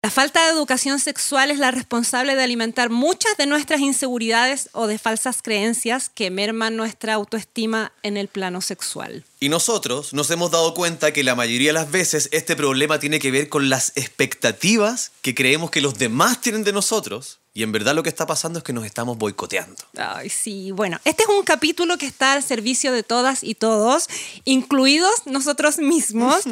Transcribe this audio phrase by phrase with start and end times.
[0.00, 4.86] La falta de educación sexual es la responsable de alimentar muchas de nuestras inseguridades o
[4.86, 9.24] de falsas creencias que merman nuestra autoestima en el plano sexual.
[9.40, 13.18] Y nosotros nos hemos dado cuenta que la mayoría de las veces este problema tiene
[13.18, 17.40] que ver con las expectativas que creemos que los demás tienen de nosotros.
[17.52, 19.82] Y en verdad lo que está pasando es que nos estamos boicoteando.
[19.96, 24.06] Ay, sí, bueno, este es un capítulo que está al servicio de todas y todos,
[24.44, 26.44] incluidos nosotros mismos.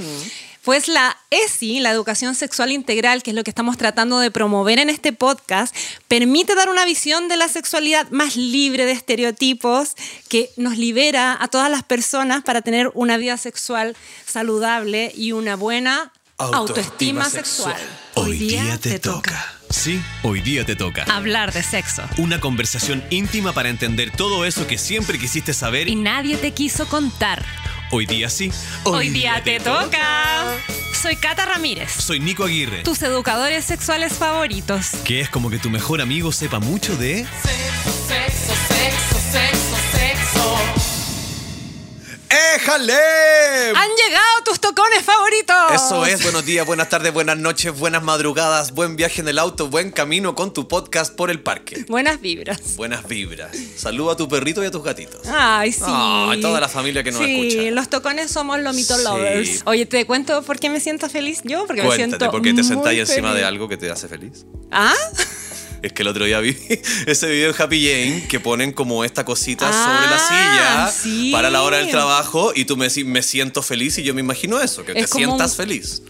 [0.67, 4.81] Pues la ESI, la educación sexual integral, que es lo que estamos tratando de promover
[4.81, 5.73] en este podcast,
[6.09, 9.95] permite dar una visión de la sexualidad más libre de estereotipos,
[10.29, 13.97] que nos libera a todas las personas para tener una vida sexual
[14.27, 17.81] saludable y una buena autoestima, sexual.
[18.15, 19.56] Hoy día te toca.
[19.71, 21.05] Sí, hoy día te toca.
[21.05, 22.03] Hablar de sexo.
[22.19, 26.87] Una conversación íntima para entender todo eso que siempre quisiste saber Y nadie te quiso
[26.87, 27.45] contar.
[27.91, 28.51] hoy día sí.
[28.85, 30.45] Hoy, día, te toca.
[31.01, 32.83] Soy Cata Ramírez, Soy Nico Aguirre.
[32.83, 34.89] tus educadores sexuales favoritos.
[35.05, 37.25] Que es como que tu mejor amigo sepa mucho de...
[37.25, 39.76] Sexo, sexo, sexo, sexo.
[42.29, 42.93] ¡Éjale!
[43.75, 45.57] Han llegado tus tocones favoritos.
[45.73, 49.69] Eso es, buenos días, buenas tardes, buenas noches, buenas madrugadas, buen viaje en el auto,
[49.69, 51.85] buen camino con tu podcast por el parque.
[51.89, 52.77] Buenas vibras.
[52.77, 53.57] Buenas vibras.
[53.77, 55.21] Saluda a tu perrito y a tus gatitos.
[55.29, 55.83] Ay, sí.
[55.87, 57.71] Ay, toda la familia que nos sí, escucha.
[57.71, 59.05] los tocones somos los mito Sí.
[59.05, 59.63] lovers.
[59.65, 61.67] Oye, ¿te cuento por qué me siento feliz yo?
[61.67, 64.45] Porque me Cuéntate, siento ¿por qué te sentáis encima de algo que te hace feliz?
[64.73, 64.95] ¿Ah?
[65.87, 66.57] Es que el otro día vi
[67.07, 71.31] ese video en Happy Jane que ponen como esta cosita Ah, sobre la silla sí.
[71.31, 74.21] para la hora del trabajo y tú me decís, me siento feliz y yo me
[74.21, 76.03] imagino eso, que te como sientas feliz.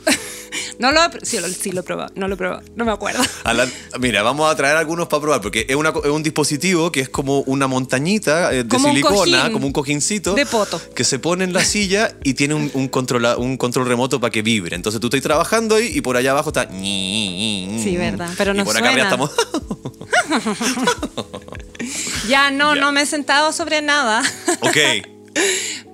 [0.79, 3.23] No lo, sí, lo, sí lo he probado, no lo he probado, no me acuerdo.
[3.45, 3.67] La-
[3.99, 7.09] mira, vamos a traer algunos para probar, porque es, una es un dispositivo que es
[7.09, 9.53] como una montañita eh, de Como un silicona, cojín.
[9.55, 10.35] como un cojincito.
[10.35, 10.81] De poto.
[10.95, 14.31] Que se pone en la silla y tiene un, un, controla- un control remoto para
[14.31, 14.77] que vibre.
[14.77, 16.69] Entonces tú estás trabajando ahí y por allá abajo está.
[16.71, 19.31] Sí, verdad, pero no Y por acá estamos.
[22.29, 22.81] Ya no, Ya.
[22.81, 24.23] no me he sentado sobre nada,
[24.61, 24.77] ok,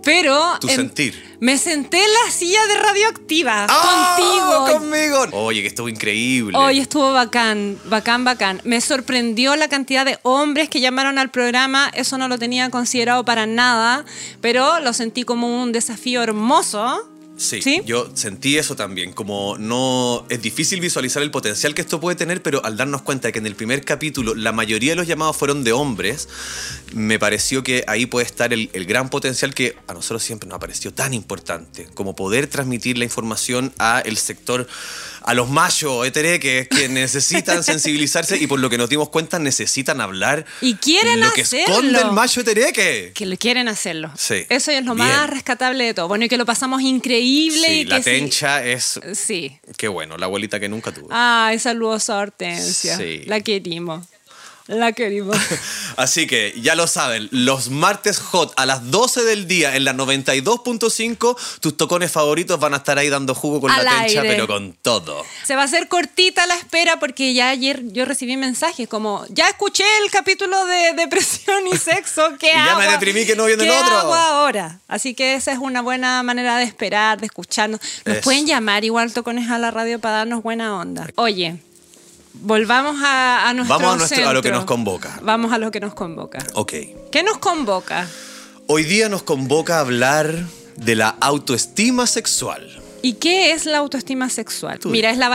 [0.05, 1.32] pero tu sentir.
[1.43, 4.15] Me senté en la silla de radioactiva ¡Ah!
[4.17, 4.79] contigo.
[4.79, 5.27] ¡Conmigo!
[5.33, 6.57] Oye, que estuvo increíble.
[6.57, 8.61] Hoy estuvo bacán, bacán, bacán.
[8.63, 11.91] Me sorprendió la cantidad de hombres que llamaron al programa.
[11.95, 14.05] Eso no lo tenía considerado para nada,
[14.41, 17.12] pero lo sentí como un desafío hermoso.
[17.43, 17.83] Sí, ¿Sí?
[17.85, 22.41] yo sentí eso también, como no es difícil visualizar el potencial que esto puede tener,
[22.41, 25.37] pero al darnos cuenta de que en el primer capítulo la mayoría de los llamados
[25.37, 26.29] fueron de hombres,
[26.95, 30.57] me pareció que ahí puede estar el, el gran potencial que a nosotros siempre nos
[30.57, 34.69] ha parecido tan importante, como poder transmitir la información a el sector,
[35.25, 40.01] a los machos hetereques que necesitan sensibilizarse y por lo que nos dimos cuenta necesitan
[40.01, 41.75] hablar Y quieren lo que hacerlo.
[41.75, 43.13] esconde el macho hetereque.
[43.15, 44.11] Que lo quieren hacerlo.
[44.17, 44.45] Sí.
[44.49, 45.07] Eso es lo Bien.
[45.09, 46.09] más rescatable de todo.
[46.09, 49.01] Bueno, y que lo pasamos increíble Sí, y la que sí- tencha es...
[49.15, 49.59] Sí.
[49.77, 51.09] Qué bueno, la abuelita que nunca tuve.
[51.11, 52.97] Ay, saludos a Hortensia.
[52.97, 53.23] Sí.
[53.27, 54.07] La querimos.
[54.69, 55.37] La querimos.
[55.97, 59.93] Así que ya lo saben, los martes hot a las 12 del día en la
[59.93, 64.35] 92.5, tus tocones favoritos van a estar ahí dando jugo con Al la tencha, aire.
[64.35, 65.25] pero con todo.
[65.45, 69.49] Se va a hacer cortita la espera porque ya ayer yo recibí mensajes como, ya
[69.49, 72.81] escuché el capítulo de depresión y sexo, ¿qué Y ya hago?
[72.81, 73.99] me deprimí que no viene el ¿Qué otro?
[73.99, 74.79] hago ahora?
[74.89, 77.81] Así que esa es una buena manera de esperar, de escucharnos.
[78.05, 78.25] Nos Eso.
[78.25, 81.09] pueden llamar igual tocones a la radio para darnos buena onda.
[81.17, 81.57] Oye,
[82.35, 85.19] volvamos a, a nuestro Vamos a, nuestro- a lo que nos convoca.
[85.23, 86.39] Vamos a lo que nos convoca.
[86.55, 86.73] Ok.
[87.11, 88.09] ¿Qué nos convoca?
[88.67, 90.33] Hoy día nos convoca a hablar
[90.77, 92.79] de la autoestima sexual.
[93.05, 94.79] ¿Y qué es la autoestima sexual?
[94.79, 95.27] Tú Mira, es la,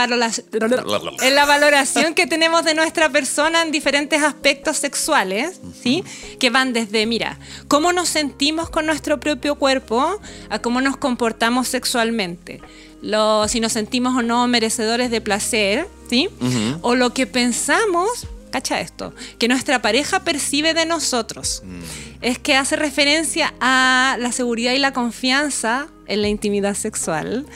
[1.22, 6.02] es la valoración que tenemos de nuestra persona en diferentes aspectos sexuales, ¿sí?
[6.40, 7.38] Que van desde, mira,
[7.68, 12.62] cómo nos sentimos con nuestro propio cuerpo a cómo nos comportamos sexualmente.
[13.00, 16.28] Lo, si nos sentimos o no merecedores de placer, ¿sí?
[16.82, 21.62] O lo que pensamos, cacha esto, que nuestra pareja percibe de nosotros.
[22.20, 27.46] Es que hace referencia a la seguridad y la confianza en la intimidad sexual.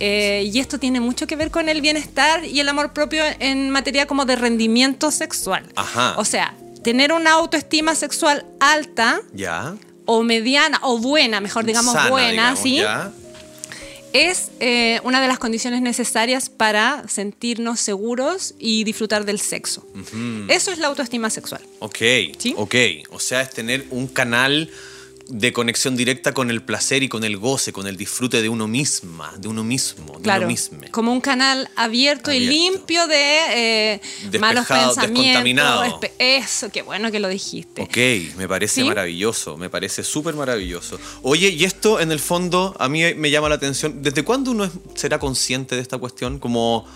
[0.00, 3.70] Eh, y esto tiene mucho que ver con el bienestar y el amor propio en
[3.70, 5.64] materia como de rendimiento sexual.
[5.76, 6.14] Ajá.
[6.16, 9.74] O sea, tener una autoestima sexual alta ¿Ya?
[10.06, 12.76] o mediana o buena, mejor digamos Sana, buena, digamos, ¿sí?
[12.76, 13.12] ¿ya?
[14.16, 19.86] Es eh, una de las condiciones necesarias para sentirnos seguros y disfrutar del sexo.
[20.48, 21.62] Eso es la autoestima sexual.
[21.80, 21.98] Ok,
[22.38, 22.54] ¿Sí?
[22.56, 22.74] ok.
[23.10, 24.70] O sea, es tener un canal
[25.28, 28.68] de conexión directa con el placer y con el goce, con el disfrute de uno
[28.68, 30.78] misma, de uno mismo, de Claro, uno mismo.
[30.92, 33.38] como un canal abierto, y limpio de
[33.94, 34.00] eh,
[34.38, 36.10] malos pensamientos.
[36.18, 37.82] Eso, qué bueno que lo dijiste.
[37.82, 38.84] Ok, me parece ¿Sí?
[38.86, 40.98] maravilloso, me parece súper maravilloso.
[41.22, 44.02] Oye, y esto en el fondo a mí me llama la atención.
[44.02, 46.38] ¿Desde cuándo uno será consciente de esta cuestión?
[46.38, 46.86] Como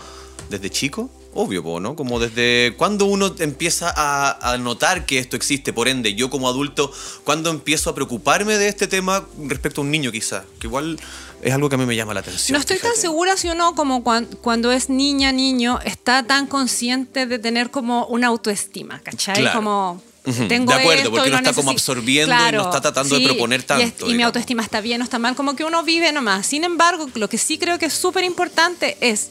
[0.49, 1.09] desde chico.
[1.33, 1.95] Obvio, po, ¿no?
[1.95, 6.49] Como desde cuando uno empieza a, a notar que esto existe, por ende, yo como
[6.49, 6.91] adulto,
[7.23, 10.99] cuando empiezo a preocuparme de este tema respecto a un niño quizás, que igual
[11.41, 12.53] es algo que a mí me llama la atención.
[12.55, 17.25] No estoy tan segura si uno como cuan- cuando es niña, niño, está tan consciente
[17.25, 19.35] de tener como una autoestima, ¿cachai?
[19.35, 19.57] Claro.
[19.59, 20.03] Como
[20.49, 23.17] tengo de acuerdo, esto porque y uno lo está como absorbiendo y no está tratando
[23.17, 24.25] de proponer y es- tanto, Y, mi digamos.
[24.25, 26.45] autoestima está bien o está mal, como que uno vive nomás.
[26.45, 29.29] Sin embargo, lo que sí creo que es súper importante es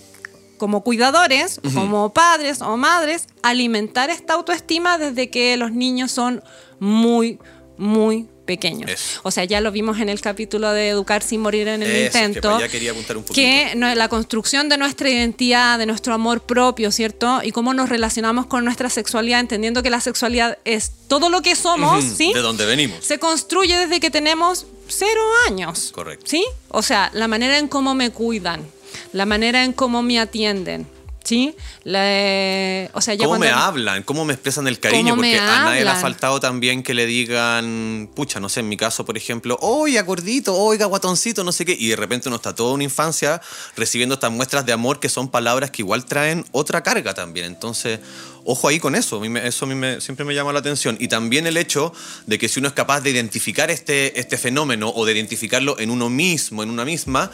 [0.61, 6.45] como cuidadores, como padres o madres, alimentar esta autoestima desde que los niños son
[6.79, 7.39] muy,
[7.79, 8.91] muy pequeños.
[8.91, 9.21] Eso.
[9.23, 12.19] O sea, ya lo vimos en el capítulo de Educar sin morir en el Eso,
[12.19, 12.57] que intento.
[12.57, 13.35] allá quería apuntar un poquito.
[13.41, 17.41] que la construcción de nuestra identidad, de nuestro amor propio, ¿cierto?
[17.43, 21.57] Y cómo nos relacionamos con nuestra sexualidad, entendiendo que la sexualidad es todo lo que
[21.57, 22.35] somos, ¿sí?
[22.35, 23.03] De dónde venimos.
[23.03, 25.91] Se construye desde que tenemos cero años.
[25.95, 26.27] Correcto.
[26.29, 26.45] ¿Sí?
[26.69, 28.67] O sea, la manera en cómo me cuidan,
[29.13, 30.87] la manera en cómo me atienden,
[31.25, 31.55] ¿sí?
[31.85, 34.03] La- o sea, ya ¿Cómo cuando- me hablan?
[34.03, 35.11] ¿Cómo me expresan el cariño?
[35.11, 38.61] ¿Cómo me Porque a nadie le ha faltado también que le digan, pucha, no sé,
[38.61, 42.29] en mi caso, por ejemplo, oiga, gordito, oiga, guatoncito, no sé qué, y de repente
[42.29, 43.41] uno está toda una infancia
[43.77, 47.47] recibiendo estas muestras de amor que son palabras que igual traen otra carga también.
[47.47, 48.01] Entonces,
[48.45, 50.59] ojo ahí con eso, a mí me- eso a mí me- siempre me llama la
[50.61, 50.97] atención.
[51.01, 51.93] Y también el hecho
[52.27, 55.91] de que si uno es capaz de identificar este, este fenómeno o de identificarlo en
[55.91, 57.31] uno mismo, en una misma,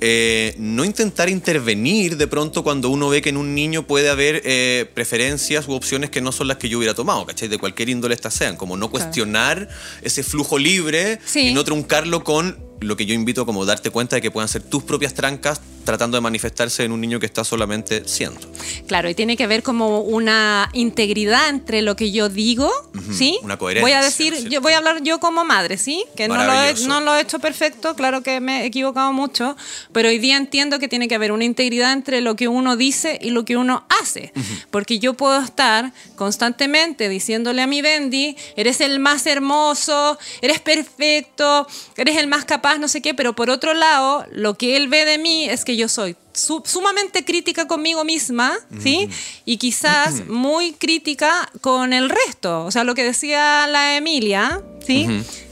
[0.00, 4.42] eh, no intentar intervenir de pronto cuando uno ve que en un niño puede haber
[4.44, 7.48] eh, preferencias u opciones que no son las que yo hubiera tomado, ¿cachai?
[7.48, 9.68] De cualquier índole estas sean, como no cuestionar
[10.02, 11.48] ese flujo libre Sí.
[11.48, 14.62] y no truncarlo con lo que yo invito como darte cuenta de que puedan ser
[14.62, 18.40] tus propias trancas tratando de manifestarse en un niño que está solamente siendo.
[18.86, 22.70] Claro, y tiene que ver como una integridad entre lo que yo digo,
[23.16, 23.38] ¿sí?
[23.42, 24.50] una coherencia, Voy a ¿no decir, cierto?
[24.50, 26.04] yo voy a hablar yo como madre, ¿sí?
[26.16, 29.56] Que no lo, he, no lo he hecho perfecto, claro que me he equivocado mucho,
[29.92, 33.18] pero hoy día entiendo que tiene que haber una integridad entre lo que uno dice
[33.22, 34.32] y lo que uno hace,
[34.72, 41.66] porque yo puedo estar constantemente diciéndole a mi Bendy, eres el más hermoso, eres perfecto,
[41.96, 45.04] eres el más capaz, no sé qué, pero por otro lado, lo que él ve
[45.04, 49.08] de mí es que yo soy su- sumamente crítica conmigo misma, ¿sí?
[49.44, 52.64] Y quizás muy crítica con el resto.
[52.64, 55.06] O sea, lo que decía la Emilia, ¿sí?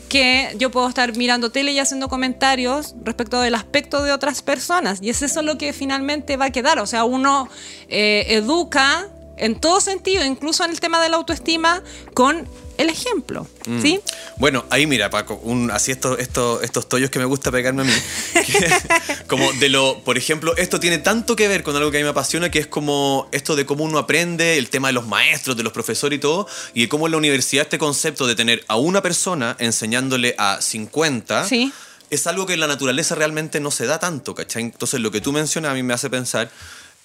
[0.08, 4.98] Que yo puedo estar mirando tele y haciendo comentarios respecto del aspecto de otras personas.
[5.02, 6.78] Y es eso lo que finalmente va a quedar.
[6.78, 7.48] O sea, uno
[7.88, 11.82] eh, educa en todo sentido, incluso en el tema de la autoestima,
[12.14, 12.46] con
[12.78, 13.46] el ejemplo,
[13.80, 14.00] ¿sí?
[14.36, 17.84] Bueno, ahí mira, Paco, un, así estos, estos, estos tollos que me gusta pegarme a
[17.84, 17.92] mí.
[18.34, 18.70] que-
[19.28, 22.04] como de lo, por ejemplo, esto tiene tanto que ver con algo que a mí
[22.04, 25.56] me apasiona, que es como esto de cómo uno aprende, el tema de los maestros,
[25.56, 28.64] de los profesores y todo, y de cómo en la universidad este concepto de tener
[28.68, 31.48] a una persona enseñándole a 50.
[31.48, 31.72] Sí.
[32.10, 34.62] Es algo que en la naturaleza realmente no se da tanto, ¿cachai?
[34.64, 36.50] Entonces lo que tú mencionas a mí me hace pensar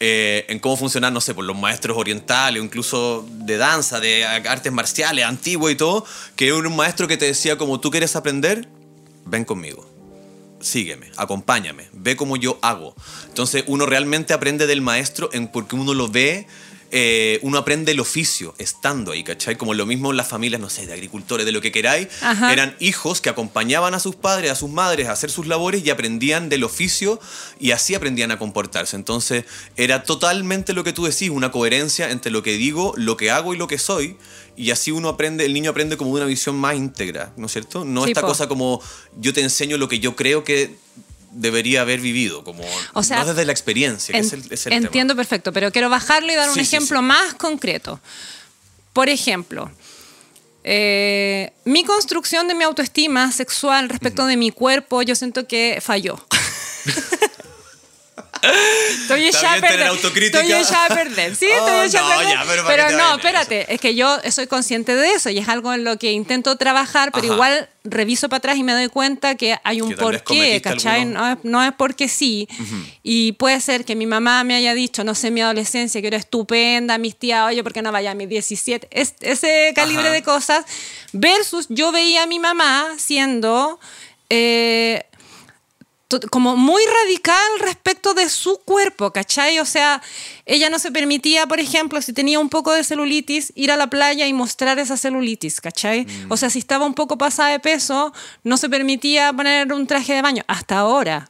[0.02, 4.26] eh, en cómo funcionan, no sé, por los maestros orientales o incluso de danza, de
[4.26, 6.06] artes marciales, antiguos y todo,
[6.38, 8.70] que un maestro que te decía como tú quieres aprender,
[9.26, 9.86] ven conmigo.
[10.62, 12.96] Sígueme, acompáñame, ve cómo yo hago.
[13.28, 16.48] Entonces uno realmente aprende del maestro en, porque uno lo ve,
[16.92, 19.58] eh, uno aprende el oficio estando ahí, ¿cachai?
[19.58, 22.52] Como lo mismo en las familias, no sé, de agricultores, de lo que queráis, Ajá.
[22.52, 25.90] eran hijos que acompañaban a sus padres, a sus madres a hacer sus labores y
[25.90, 27.20] aprendían del oficio
[27.60, 28.96] y así aprendían a comportarse.
[28.96, 29.46] Entonces
[29.78, 33.54] era totalmente lo que tú decís, una coherencia entre lo que digo, lo que hago
[33.54, 34.18] y lo que soy.
[34.58, 37.52] Y así uno aprende, el niño aprende como de una visión más íntegra, ¿no es
[37.54, 37.86] cierto?
[37.86, 38.28] No Sí, esta po.
[38.28, 38.82] cosa como
[39.18, 40.76] yo te enseño lo que yo creo que
[41.32, 44.66] debería haber vivido, como O sea, no desde la experiencia, que En- es el, es
[44.68, 47.06] el entiendo perfecto, pero quiero bajarlo y dar un Sí, ejemplo sí.
[47.06, 48.00] más concreto.
[48.94, 49.72] Por ejemplo,
[50.64, 56.20] eh, mi construcción de mi autoestima sexual respecto de mi cuerpo, yo siento que falló.
[59.02, 60.24] Estoy echada a bien tener perder.
[60.24, 61.36] Estoy echada a perder.
[61.36, 62.34] Sí, Oh, estoy echada a no, perder.
[62.38, 63.74] ya, pero ¿para qué te no, espérate.
[63.74, 67.12] Es que yo soy consciente de eso y es algo en lo que intento trabajar,
[67.12, 67.34] pero Ajá.
[67.34, 71.06] igual reviso para atrás y me doy cuenta que hay un Que porqué, ¿cachai?
[71.06, 72.48] No es, no es porque sí.
[73.04, 76.18] Y puede ser que mi mamá me haya dicho, no sé, mi adolescencia, que era
[76.18, 78.88] estupenda, mis tías, oye, ¿por qué no vaya a mis 17?
[78.92, 80.12] Es- ese calibre Ajá.
[80.14, 80.66] de cosas.
[81.14, 83.80] Versus yo veía a mi mamá siendo...
[84.30, 85.04] eh,
[86.32, 89.60] como muy radical respecto de su cuerpo, ¿cachai?
[89.60, 90.02] O sea,
[90.46, 93.88] ella no se permitía, por ejemplo, si tenía un poco de celulitis, ir a la
[93.88, 96.08] playa y mostrar esa celulitis, ¿cachai?
[96.30, 98.12] O sea, si estaba un poco pasada de peso,
[98.44, 101.30] no se permitía poner un traje de baño, hasta ahora.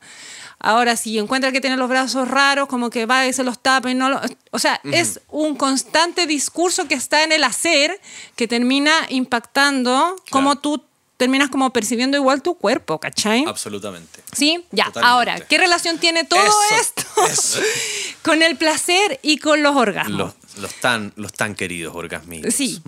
[0.62, 3.90] Ahora, si encuentra que tiene los brazos raros, como que va y se los tapa
[3.92, 4.20] y no lo...
[4.52, 8.00] O sea, es un constante discurso que está en el hacer
[8.36, 10.84] que termina impactando cómo tú
[11.20, 13.44] terminas como percibiendo igual tu cuerpo, ¿cachai?
[13.46, 14.22] Absolutamente.
[14.32, 14.86] Sí, ya.
[14.86, 15.12] Totalmente.
[15.12, 17.60] Ahora, ¿qué relación tiene todo Eso, esto eso.
[18.24, 20.18] con el placer y con los orgasmos.
[20.18, 22.40] Los, los tan, los tan queridos orgasmos.
[22.56, 22.82] Sí.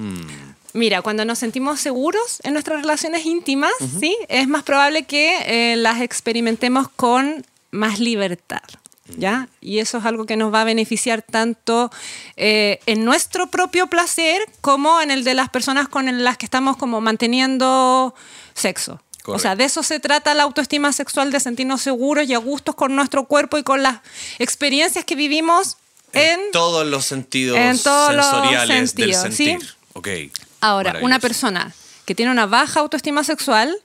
[0.71, 4.17] Mira, cuando nos sentimos seguros en nuestras relaciones íntimas, ¿sí?
[4.29, 8.61] es más probable que eh, las experimentemos con más libertad.
[9.17, 9.49] ¿Ya?
[9.59, 11.91] Y eso es algo que nos va a beneficiar tanto
[12.37, 16.77] eh, en nuestro propio placer como en el de las personas con las que estamos
[16.77, 18.15] como manteniendo
[18.53, 19.01] sexo.
[19.25, 22.75] O sea, de eso se trata la autoestima sexual, de sentirnos seguros y a gustos
[22.75, 23.99] con nuestro cuerpo y con las
[24.39, 25.77] experiencias que vivimos
[26.13, 29.59] en, En todos los sentidos en todos los sensoriales del sentir.
[29.61, 29.67] ¿sí?
[29.93, 30.07] Ok.
[30.59, 31.73] Ahora, una persona
[32.05, 33.75] que tiene una baja autoestima sexual,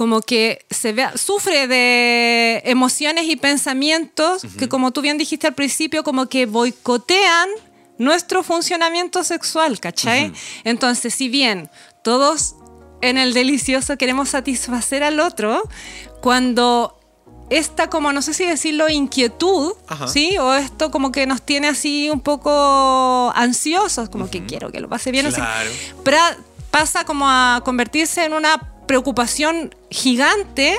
[0.00, 6.02] como que se sufre de emociones y pensamientos que, como tú bien dijiste al principio,
[6.02, 7.50] como que boicotean
[7.98, 10.32] nuestro funcionamiento sexual, ¿cachai?
[10.64, 11.68] Entonces, si bien
[12.02, 12.54] todos
[13.02, 15.62] en el delicioso queremos satisfacer al otro,
[16.22, 16.98] cuando
[17.50, 20.08] esta como, no sé si decirlo, inquietud, Ajá.
[20.08, 20.38] ¿sí?
[20.38, 24.88] O esto como que nos tiene así un poco ansiosos, como que quiero que lo
[24.88, 25.30] pase bien.
[25.30, 25.70] Claro.
[26.02, 26.38] Pra-
[26.70, 28.56] pasa como a convertirse en una
[28.90, 30.76] preocupación gigante,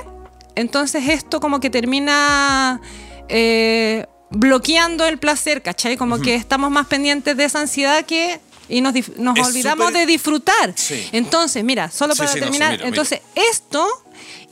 [0.55, 2.81] entonces esto como que termina
[3.29, 5.95] eh, bloqueando el placer, ¿cachai?
[5.95, 8.41] Como que estamos más pendientes de esa ansiedad que...
[8.67, 10.73] Y nos, olvidamos de disfrutar.
[10.75, 11.07] Sí.
[11.13, 13.87] Entonces, mira, solo para sí, no, sí, terminar, mira, entonces esto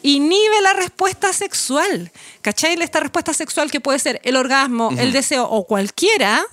[0.03, 2.13] inhibe la respuesta sexual.
[2.41, 2.81] ¿Cachai?
[2.81, 6.45] Esta respuesta sexual que puede ser el orgasmo, el deseo o cualquiera,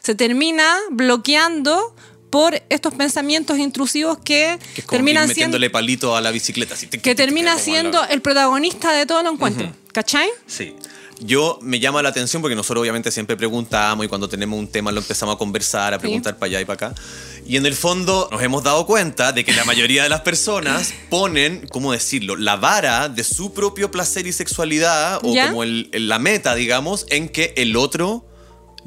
[0.00, 1.94] se termina bloqueando
[2.34, 6.32] por estos pensamientos intrusivos que, Que es como terminan ir siendo metiéndole palito a la
[6.32, 6.74] bicicleta.
[6.74, 9.72] así, tic, que tic, tic, termina como la- siendo el protagonista de todo el encuentro.
[9.92, 10.28] ¿Cachai?
[10.46, 10.74] Sí.
[11.20, 14.90] Yo me llama la atención porque nosotros obviamente siempre preguntamos y cuando tenemos un tema
[14.90, 17.00] lo empezamos a conversar, a preguntar para allá y para acá.
[17.46, 20.92] Y en el fondo nos hemos dado cuenta de que la mayoría de las personas
[21.10, 25.50] ponen, ¿cómo decirlo?, la vara de su propio placer y sexualidad o ¿Ya?
[25.50, 28.26] como el- el- la meta, digamos, en que el otro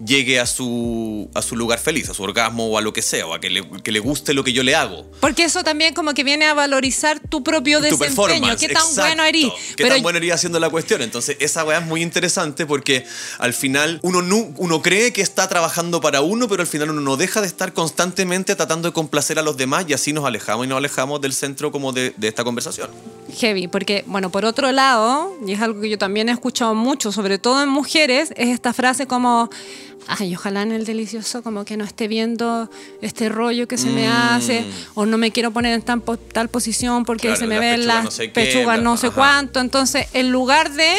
[0.06, 3.26] llegue a su, a su lugar feliz, a su orgasmo o a lo que sea,
[3.28, 5.10] o a que le, que le guste lo que yo le hago.
[5.20, 8.16] Porque eso también como que viene a valorizar tu propio tu desempeño.
[8.16, 8.60] performance.
[8.60, 9.02] Qué tan exacto.
[9.02, 9.52] bueno eres.
[9.76, 11.02] Qué Pero tan bueno eres haciendo la cuestión.
[11.02, 13.06] Entonces, esa weá es muy interesante porque
[13.40, 17.02] al final uno, nu- uno cree que está trabajando para uno, pero al final uno
[17.02, 20.66] no deja de estar constantemente tratando de complacer a los demás y así nos alejamos
[20.66, 22.90] y nos alejamos del centro como de, de esta conversación.
[23.40, 27.12] Heavy, porque, bueno, por otro lado, y es algo que yo también he escuchado mucho,
[27.12, 29.50] sobre todo en mujeres, es esta frase como,
[30.08, 32.70] ay, ojalá en el delicioso como que no esté viendo
[33.02, 34.66] este rollo que se me hace,
[34.96, 36.02] o no me quiero poner en tan
[36.34, 37.32] tal posición porque Mm.
[37.36, 39.60] Claro, se me las ven pechugas las no sé qué, pechugas bla- no sé cuánto.
[39.60, 40.94] Entonces, en lugar de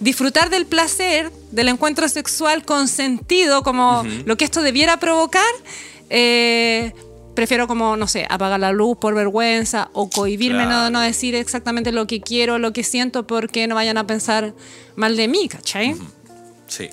[0.00, 5.42] disfrutar del placer, del encuentro sexual consentido, como lo que esto debiera provocar,
[6.10, 6.92] eh,
[7.34, 10.90] prefiero como, no sé, apagar la luz por vergüenza o cohibirme, Claro.
[10.90, 14.54] no decir exactamente lo que quiero, lo que siento, porque no vayan a pensar
[14.96, 15.94] mal de mí, ¿cachai?
[16.66, 16.88] Sí.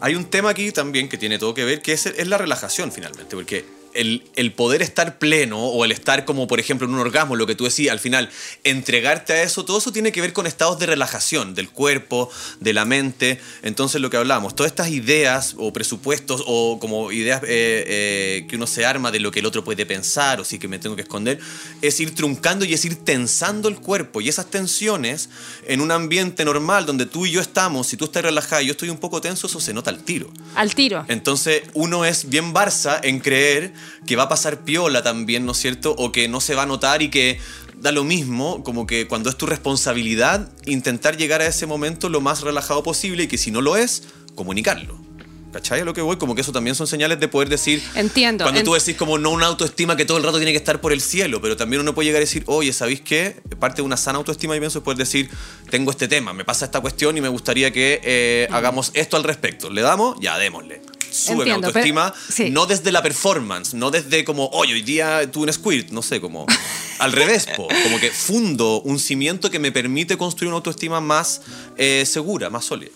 [0.00, 2.92] Hay un tema aquí también que tiene todo que ver, que es, es la relajación
[2.92, 3.64] finalmente, porque
[3.96, 7.46] el, el poder estar pleno o el estar como, por ejemplo, en un orgasmo, lo
[7.46, 8.30] que tú decías, al final,
[8.64, 12.72] entregarte a eso, todo eso tiene que ver con estados de relajación del cuerpo, de
[12.72, 13.40] la mente.
[13.62, 18.56] Entonces, lo que hablamos, todas estas ideas o presupuestos o como ideas eh, eh, que
[18.56, 20.96] uno se arma de lo que el otro puede pensar o sí que me tengo
[20.96, 21.38] que esconder,
[21.82, 24.20] es ir truncando y es ir tensando el cuerpo.
[24.20, 25.28] Y esas tensiones
[25.66, 28.72] en un ambiente normal donde tú y yo estamos, si tú estás relajado y yo
[28.72, 30.30] estoy un poco tenso, eso se nota al tiro.
[30.54, 31.04] Al tiro.
[31.08, 33.72] Entonces uno es bien Barça en creer
[34.06, 35.94] que va a pasar piola también, ¿no es cierto?
[35.98, 37.38] O que no se va a notar y que
[37.76, 42.20] da lo mismo, como que cuando es tu responsabilidad intentar llegar a ese momento lo
[42.20, 45.06] más relajado posible y que si no lo es, comunicarlo.
[45.52, 45.80] ¿Cachai?
[45.80, 47.82] A lo que voy, como que eso también son señales de poder decir.
[47.94, 48.44] Entiendo.
[48.44, 50.92] Cuando tú decís como no una autoestima que todo el rato tiene que estar por
[50.92, 53.40] el cielo, pero también uno puede llegar a decir, oye, ¿sabéis qué?
[53.58, 55.30] Parte de una sana autoestima y pienso es poder decir,
[55.70, 59.24] tengo este tema, me pasa esta cuestión y me gustaría que eh, hagamos esto al
[59.24, 59.70] respecto.
[59.70, 60.18] ¿Le damos?
[60.20, 60.82] Ya, démosle.
[61.16, 62.50] Sube mi Entiendo, autoestima, pero- sí.
[62.50, 66.20] no desde la performance, no desde como, oye, hoy día tuve un squirt, no sé,
[66.20, 66.46] como
[66.98, 71.40] al revés, po, como que fundo un cimiento que me permite construir una autoestima más
[71.76, 72.90] eh, segura, más sólida.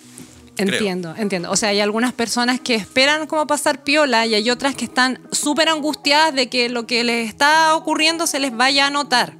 [0.56, 0.72] creo.
[0.74, 1.50] Entiendo, entiendo.
[1.50, 5.18] O sea, hay algunas personas que esperan como pasar piola y hay otras que están
[5.32, 9.34] súper angustiadas de que lo que les está ocurriendo se les vaya a notar.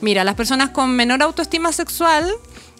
[0.00, 2.28] Mira, las personas con menor autoestima sexual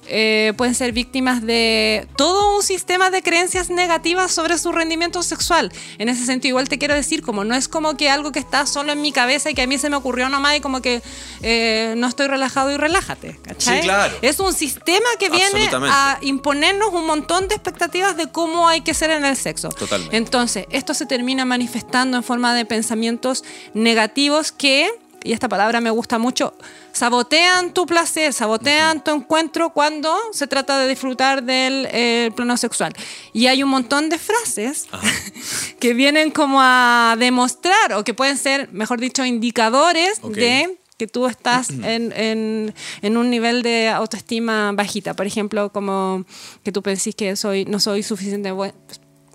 [0.07, 5.73] eh, pueden ser víctimas de todo un sistema de creencias negativas sobre su rendimiento sexual.
[5.99, 8.67] En ese sentido, igual te quiero decir, como no es como que algo que está
[8.67, 11.03] solo en mi cabeza y que a mí se me ocurrió nomás y como que
[11.43, 13.39] eh, no estoy relajado y relájate.
[13.43, 13.79] ¿cachai?
[13.79, 14.15] Sí, claro.
[14.23, 18.95] Es un sistema que viene a imponernos un montón de expectativas de cómo hay que
[18.95, 19.71] ser en el sexo.
[19.71, 20.17] Totalmente.
[20.17, 24.91] Entonces, esto se termina manifestando en forma de pensamientos negativos que
[25.25, 26.55] y esta palabra me gusta mucho,
[26.93, 32.93] sabotean tu placer, sabotean tu encuentro cuando se trata de disfrutar del eh, plano sexual.
[33.33, 34.87] Y hay un montón de frases
[35.81, 41.27] que vienen como a demostrar, o que pueden ser, mejor dicho, indicadores de que tú
[41.27, 45.15] estás en, en- en un nivel de autoestima bajita.
[45.15, 46.25] Por ejemplo, como
[46.63, 48.75] que tú pensís que soy, no soy suficiente buen-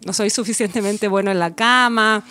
[0.06, 2.24] no soy suficientemente bueno en la cama,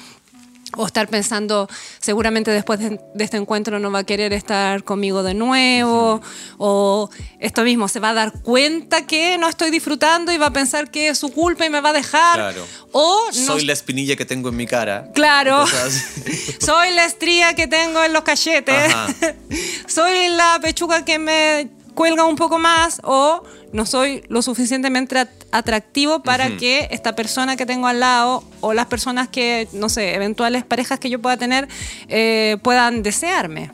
[0.78, 1.68] o estar pensando,
[2.00, 6.20] seguramente después de, de este encuentro no va a querer estar conmigo de nuevo,
[6.56, 10.52] o esto mismo, se va a dar cuenta que no estoy disfrutando y va a
[10.52, 12.36] pensar que es su culpa y me va a dejar.
[12.36, 12.64] Claro.
[12.92, 15.10] O no Soy la espinilla que tengo en mi cara.
[15.14, 15.66] Claro.
[16.60, 18.94] Soy la estría que tengo en los cachetes.
[19.88, 23.42] Soy la pechuga que me cuelga un poco más o
[23.72, 28.86] no soy lo suficientemente atractivo para que esta persona que tengo al lado o las
[28.86, 31.68] personas que, no sé, eventuales parejas que yo pueda tener
[32.08, 33.70] eh, puedan desearme.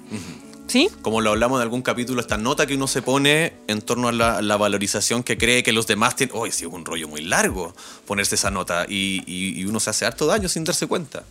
[0.67, 0.89] ¿Sí?
[1.03, 4.13] Como lo hablamos en algún capítulo, esta nota que uno se pone en torno a
[4.13, 6.35] la, la valorización que cree que los demás tienen.
[6.37, 7.75] Uy, sí, es un rollo muy largo
[8.07, 11.23] ponerse esa nota y, y- y uno se hace harto daño sin darse cuenta.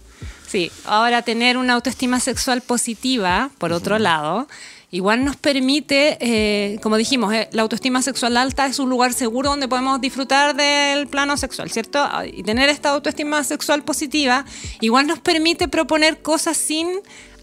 [0.47, 4.47] Sí, ahora tener una autoestima sexual positiva, por otro lado,
[4.93, 9.50] igual nos permite, eh, como dijimos, eh, la autoestima sexual alta es un lugar seguro
[9.50, 12.07] donde podemos disfrutar del plano sexual, ¿cierto?
[12.31, 14.45] Y tener esta autoestima sexual positiva
[14.81, 16.88] igual nos permite proponer cosas sin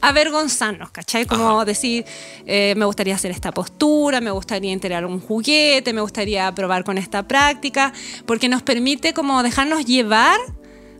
[0.00, 1.26] avergonzarnos, ¿cachai?
[1.26, 2.04] Como decir,
[2.46, 6.98] eh, me gustaría hacer esta postura, me gustaría integrar un juguete, me gustaría probar con
[6.98, 7.92] esta práctica,
[8.26, 10.38] porque nos permite como dejarnos llevar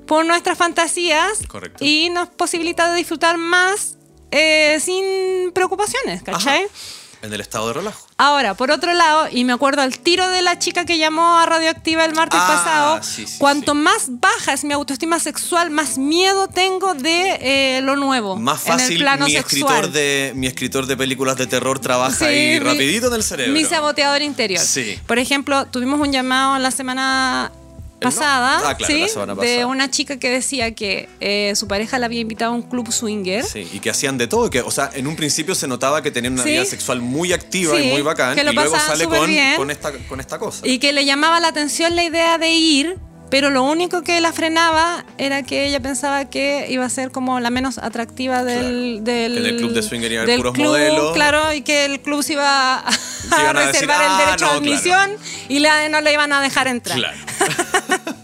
[0.05, 1.85] por nuestras fantasías Correcto.
[1.85, 4.00] y nos posibilita de disfrutar más
[4.31, 6.65] eh, sin preocupaciones, ¿cachai?
[6.65, 6.75] Ajá.
[7.23, 8.07] En el estado de relajo.
[8.17, 11.45] Ahora, por otro lado, y me acuerdo al tiro de la chica que llamó a
[11.45, 13.79] Radioactiva el martes Ah, pasado, sí, sí, cuanto sí.
[13.79, 18.37] más baja es mi autoestima sexual, más miedo tengo de eh, lo nuevo.
[18.37, 19.75] Más en el fácil, plano mi sexual.
[19.75, 23.53] escritor, de, mi escritor de películas de terror trabaja ahí mi- rapidito en el cerebro.
[23.53, 24.65] Mi saboteador interior.
[24.65, 24.99] Sí.
[25.07, 27.53] Por ejemplo, tuvimos un llamado la semana.
[28.01, 32.55] Pasada, Ah, de una chica que decía que eh, su pareja la había invitado a
[32.55, 33.45] un club swinger.
[33.45, 34.51] Sí, y que hacían de todo.
[34.51, 36.51] Que, o sea, en un principio se notaba que tenían una Sí.
[36.51, 38.35] vida sexual muy activa y muy bacán.
[38.35, 40.67] que lo y luego sale con, con, esta, con esta cosa.
[40.67, 42.97] Y que le llamaba la atención la idea de ir,
[43.31, 47.41] pero lo único que la frenaba era que ella pensaba que iba a ser como
[47.41, 49.05] la menos atractiva del, Claro.
[49.05, 51.15] del Que en el club de swinger iba a haber del puros club, modelos.
[51.15, 54.55] Claro, y que el club se iba a, decir, reservar "Ah, el derecho no, a
[54.57, 55.11] admisión
[55.49, 56.99] y la, no le iban a dejar entrar.
[56.99, 57.17] Claro.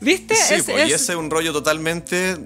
[0.00, 0.34] ¿Viste?
[0.34, 2.36] Sí, Es- pues, y es- ese es un rollo totalmente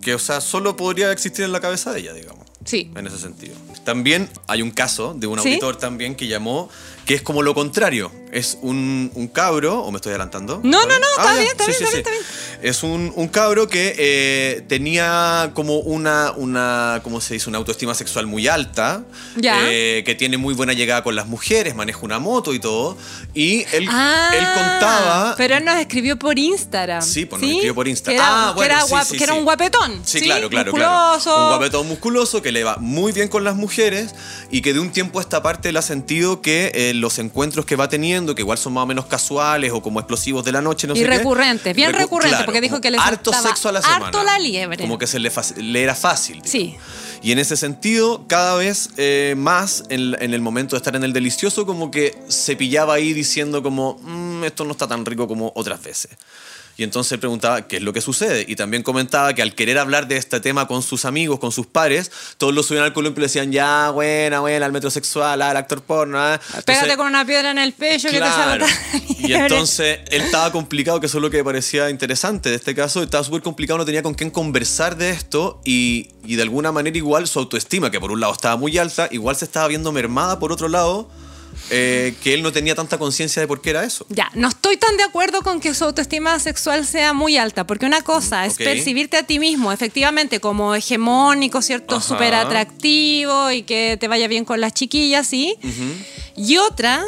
[0.00, 2.46] que, o sea, solo podría existir en la cabeza de ella, digamos.
[2.64, 2.90] Sí.
[2.96, 3.54] En ese sentido.
[3.84, 5.48] También hay un caso de un ¿Sí?
[5.48, 6.68] auditor también que llamó,
[7.06, 8.10] que es como lo contrario.
[8.32, 10.60] Es un, un cabro, o me estoy adelantando.
[10.62, 11.38] No, ¿Está no, no, está ya.
[11.40, 12.16] bien, está Sí, bien, sí, está sí.
[12.16, 12.24] bien,
[12.56, 17.48] está Es un, un cabro que eh, tenía como una, una, ¿cómo se dice?
[17.48, 19.04] Una autoestima sexual muy alta.
[19.36, 19.60] Ya.
[19.70, 22.98] eh, que tiene muy buena llegada con las mujeres, maneja una moto y todo.
[23.32, 25.34] Y él, Ah, él contaba...
[25.38, 27.00] Pero él nos escribió por Instagram.
[27.02, 28.16] Sí, pues nos escribió por Instagram.
[28.18, 30.00] Que era, Ah, bueno, que era que un guapetón.
[30.04, 31.14] Sí, claro, claro, claro.
[31.14, 31.42] musculoso.
[31.42, 34.14] Un guapetón musculoso que le va muy bien con las mujeres
[34.50, 37.64] y que de un tiempo a esta parte él ha sentido que eh, los encuentros
[37.66, 40.60] que va teniendo, que igual son más o menos casuales o como explosivos de la
[40.62, 41.10] noche, no Y sé qué.
[41.18, 44.06] recurrentes, bien recu- recurrentes, claro, porque dijo que le Harto sexo a la semana.
[44.06, 44.78] harto la liebre.
[44.82, 45.30] Como que se le,
[45.82, 46.42] era fácil.
[46.42, 46.50] digamos.
[46.50, 46.76] Sí.
[47.22, 51.02] Y en ese sentido, cada vez eh, más en, en el momento de estar en
[51.04, 55.26] el delicioso, como que se pillaba ahí diciendo como, "Mm, esto no está tan rico
[55.26, 56.10] como otras veces.
[56.76, 58.44] Y entonces preguntaba qué es lo que sucede.
[58.46, 61.66] Y también comentaba que al querer hablar de este tema con sus amigos, con sus
[61.66, 65.56] pares, todos lo subían al columpio y le decían, ya, buena, buena, al metrosexual, al
[65.56, 66.18] actor porno.
[66.20, 66.38] ah".
[66.38, 68.58] Pégate Entonces- con una piedra en el pecho que te la
[69.20, 72.74] Y entonces él estaba complicado, que eso es lo que me parecía interesante de este
[72.74, 73.02] caso.
[73.02, 76.96] Estaba súper complicado, no tenía con quién conversar de esto y, y de alguna manera
[76.96, 80.38] igual su autoestima, que por un lado estaba muy alta, igual se estaba viendo mermada
[80.38, 81.08] por otro lado,
[81.70, 84.06] eh, que él no tenía tanta conciencia de por qué era eso.
[84.08, 87.86] Ya, no estoy tan de acuerdo con que su autoestima sexual sea muy alta, porque
[87.86, 92.00] una cosa es percibirte a ti mismo efectivamente como hegemónico, ¿cierto?
[92.00, 95.56] Súper atractivo y que te vaya bien con las chiquillas, ¿sí?
[96.36, 97.04] Y otra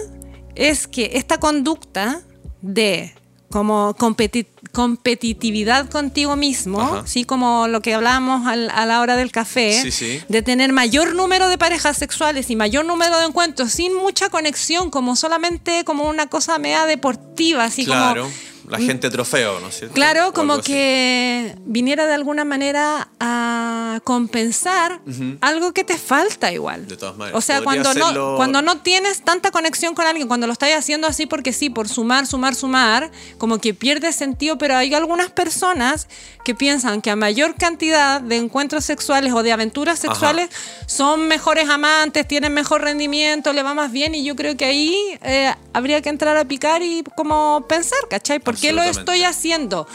[0.54, 2.22] es que esta conducta
[2.60, 3.14] de
[3.50, 7.02] como competi- competitividad contigo mismo, Ajá.
[7.06, 7.24] ¿sí?
[7.24, 10.20] Como lo que hablábamos al- a la hora del café, Sí, sí.
[10.28, 14.90] de tener mayor número de parejas sexuales y mayor número de encuentros sin mucha conexión,
[14.90, 18.34] como solamente como una cosa media deportiva, así claro, como...
[18.70, 19.94] la gente trofeo, ¿no es cierto?
[19.94, 20.62] Claro, O como así.
[20.72, 25.00] que viniera de alguna manera a compensar
[25.40, 26.86] algo que te falta igual.
[26.86, 30.28] De todas maneras, O sea, cuando no, hacerlo- cuando no tienes tanta conexión con alguien,
[30.28, 34.58] cuando lo estás haciendo así porque sí, por sumar, sumar, sumar, como que pierde sentido,
[34.58, 36.08] pero hay algunas personas
[36.44, 40.48] que piensan que a mayor cantidad de encuentros sexuales o de aventuras sexuales
[40.86, 44.96] son mejores amantes, tienen mejor rendimiento, le va más bien y yo creo que ahí
[45.22, 48.38] eh, habría que entrar a picar y como pensar, ¿cachai?
[48.38, 49.86] ¿Por qué lo estoy haciendo?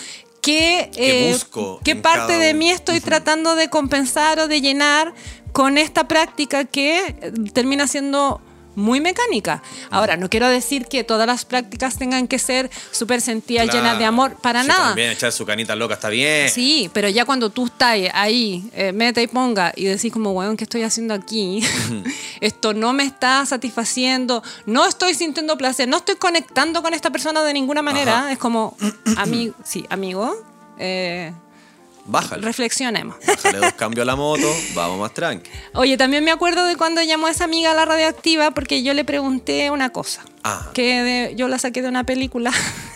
[0.42, 4.60] ¿Qué, ¿Qué eh, busco qué en parte de mí estoy tratando de compensar o de
[4.60, 5.14] llenar
[5.54, 8.42] con esta práctica que eh, termina siendo
[8.76, 9.62] muy mecánica.
[9.90, 13.80] Ahora, no quiero decir que todas las prácticas tengan que ser súper sentidas, Claro.
[13.80, 14.88] llenas de amor, para Sí, nada.
[14.90, 16.50] También echar su canita loca está bien.
[16.50, 20.58] Sí, pero ya cuando tú estás ahí, eh, meta y ponga, y decís como, weón,
[20.58, 21.62] ¿qué estoy haciendo aquí?
[22.42, 27.44] Esto no me está satisfaciendo, no estoy sintiendo placer, no estoy conectando con esta persona
[27.44, 28.20] de ninguna manera.
[28.20, 28.32] Ajá.
[28.32, 28.76] Es como,
[29.18, 30.36] amigo, sí, amigo,
[30.80, 31.34] eh,
[32.06, 32.44] Bájale.
[32.44, 33.16] reflexionemos.
[33.26, 35.50] Bájale dos cambios a la moto, vamos más tranqui.
[35.74, 39.06] Oye, también me acuerdo de cuando llamó esa amiga a la radioactiva porque yo le
[39.06, 40.24] pregunté una cosa.
[40.44, 40.72] Ah.
[40.74, 42.52] Que de- yo la saqué de una película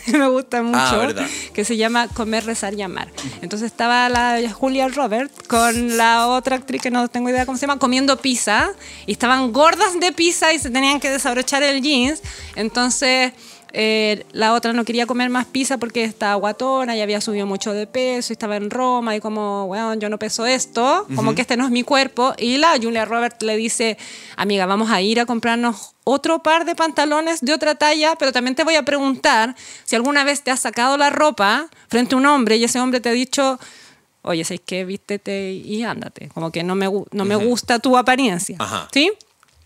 [0.05, 0.77] que me gusta mucho.
[0.79, 1.25] Ah, verdad.
[1.53, 3.07] Que se llama Comer, Rezar y Amar.
[3.41, 7.65] Entonces estaba la Julia Robert con la otra actriz que no tengo idea cómo se
[7.65, 8.71] llama, comiendo pizza.
[9.05, 12.21] Y estaban gordas de pizza y se tenían que desabrochar el jeans.
[12.57, 13.31] Entonces.
[13.79, 17.73] Eh, la otra no quería comer más pizza porque estaba guatona y había subido mucho
[17.73, 21.41] de peso y estaba en Roma y como, bueno, yo no peso esto, como que
[21.41, 22.33] este no es mi cuerpo.
[22.39, 23.99] Y la Julia Robert le dice,
[24.35, 28.55] amiga, vamos a ir a comprarnos otro par de pantalones de otra talla, pero también
[28.55, 32.25] te voy a preguntar si alguna vez te has sacado la ropa frente a un
[32.25, 33.59] hombre y ese hombre te ha dicho,
[34.23, 34.85] oye, ¿sabes qué?
[34.85, 36.29] Vístete y ándate.
[36.29, 38.55] Como que no me, no me gusta tu apariencia.
[38.57, 38.87] Ajá.
[38.91, 39.11] ¿Sí?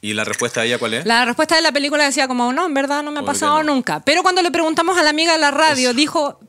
[0.01, 1.05] ¿Y la respuesta de ella cuál es?
[1.05, 3.75] La respuesta de la película decía como, no, en verdad no me ha pasado no.
[3.75, 3.99] nunca.
[3.99, 6.39] Pero cuando le preguntamos a la amiga de la radio, dijo,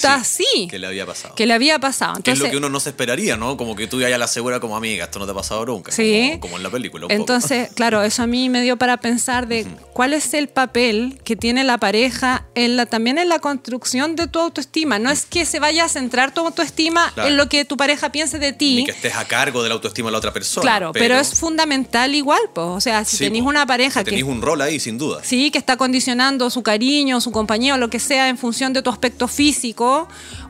[0.00, 1.34] Que puta, sí, Que le había pasado.
[1.34, 2.14] que le había pasado.
[2.14, 3.56] Que es Entonces, lo que uno no se esperaría, ¿no?
[3.56, 5.92] Como que tú ya la asegura como amiga, esto no te ha pasado nunca.
[5.92, 6.28] Sí.
[6.32, 7.06] Como, como en la película.
[7.06, 7.20] un poco.
[7.20, 11.36] Entonces, claro, eso a mí me dio para pensar de cuál es el papel que
[11.36, 14.98] tiene la pareja en la, también en la construcción de tu autoestima.
[14.98, 17.28] No es que se vaya a centrar tu autoestima Claro.
[17.28, 18.76] en lo que tu pareja piense de ti.
[18.76, 20.62] Ni que estés a cargo de la autoestima de la otra persona.
[20.62, 22.66] Claro, pero, es fundamental igual, pues.
[22.66, 25.20] O sea, si Sí, tenéis una pareja Tenéis que un rol ahí, sin duda.
[25.22, 28.82] Sí, que está condicionando su cariño, su compañía o lo que sea en función de
[28.82, 29.81] tu aspecto físico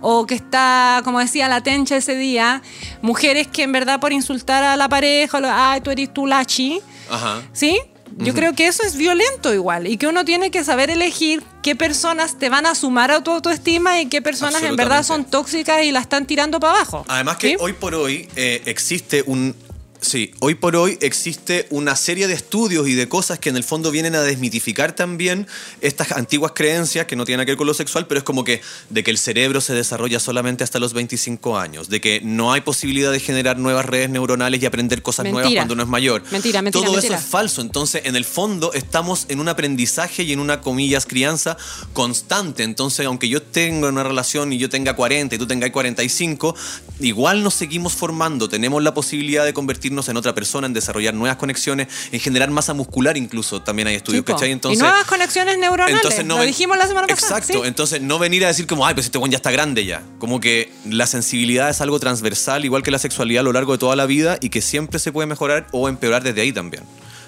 [0.01, 2.62] o que está, como decía la tencha ese día,
[3.03, 6.81] mujeres que en verdad por insultar a la pareja, lo- ay, tú eres tu lachi,
[7.11, 7.42] Ajá.
[7.53, 7.79] ¿sí?
[8.18, 11.75] Yo creo que eso es violento igual y que uno tiene que saber elegir qué
[11.75, 15.83] personas te van a sumar a tu autoestima y qué personas en verdad son tóxicas
[15.83, 17.07] y la están tirando para abajo.
[17.09, 17.57] Además que ¿sí?
[17.59, 19.55] hoy por hoy eh, existe un...
[20.02, 23.62] Sí, hoy por hoy existe una serie de estudios y de cosas que en el
[23.62, 25.46] fondo vienen a desmitificar también
[25.80, 28.60] estas antiguas creencias que no tienen que ver con lo sexual, pero es como que
[28.90, 32.62] de que el cerebro se desarrolla solamente hasta los 25 años, de que no hay
[32.62, 36.24] posibilidad de generar nuevas redes neuronales y aprender cosas nuevas cuando uno es mayor.
[36.32, 37.14] Mentira, mentira, Todo mentira.
[37.14, 37.62] eso es falso.
[37.62, 41.56] Entonces, en el fondo, estamos en un aprendizaje y en una, comillas, crianza
[41.92, 42.64] constante.
[42.64, 46.56] Entonces, aunque yo tenga una relación y yo tenga 40 y tú tengas 45,
[46.98, 48.48] igual nos seguimos formando.
[48.48, 52.72] Tenemos la posibilidad de convertirnos en otra persona, en desarrollar nuevas conexiones, en generar masa
[52.74, 53.62] muscular incluso.
[53.62, 54.33] También hay estudios, po.
[54.33, 54.50] ¿cachai?
[54.52, 55.94] y nuevas conexiones neuronales.
[55.96, 57.38] entonces no lo ven- dijimos la semana pasada.
[57.38, 57.68] Exacto, ¿sí?
[57.68, 60.02] entonces no venir a decir como, ay, pues este buen ya está grande ya.
[60.18, 63.78] Como que la sensibilidad es algo transversal, igual que la sexualidad a lo largo de
[63.78, 66.83] toda la vida y que siempre se puede mejorar o empeorar desde ahí también.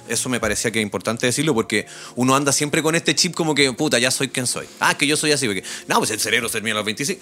[0.09, 3.55] Eso me parecía que es importante decirlo porque uno anda siempre con este chip como
[3.55, 4.66] que, puta, ya soy quien soy.
[4.79, 7.20] Ah, que yo soy así, porque, no, pues el cerebro se termina a los 25.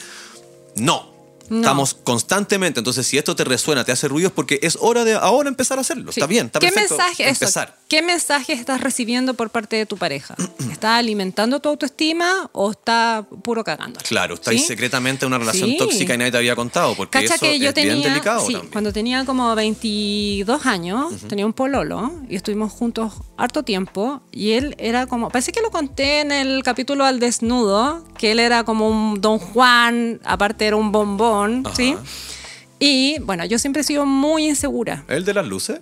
[0.77, 1.13] No.
[1.49, 1.59] No.
[1.61, 5.15] Estamos constantemente, entonces si esto te resuena, te hace ruido, es porque es hora de
[5.15, 6.13] ahora empezar a hacerlo.
[6.13, 6.21] Sí.
[6.21, 6.97] Está bien, está ¿Qué perfecto.
[6.97, 7.77] mensaje, eso, empezar.
[7.89, 10.35] ¿Qué mensaje estás recibiendo por parte de tu pareja?
[10.71, 14.01] ¿Está alimentando tu autoestima o está puro cagando?
[14.07, 14.67] Claro, estáis ¿Sí?
[14.69, 15.77] secretamente en una relación Sí.
[15.77, 18.47] tóxica y nadie te había contado, porque Cacha eso que yo es tenía, bien delicado
[18.47, 18.73] sí, también.
[18.73, 24.75] cuando tenía como 22 años, tenía un pololo y estuvimos juntos harto tiempo y él
[24.79, 28.89] era como, parece que lo conté en el capítulo al desnudo, que él era como
[28.89, 31.75] un don Juan, aparte era un bombón, Ajá.
[31.77, 31.97] ¿sí?
[32.79, 35.05] Y bueno, yo siempre he sido muy insegura.
[35.09, 35.81] ¿El de las luces?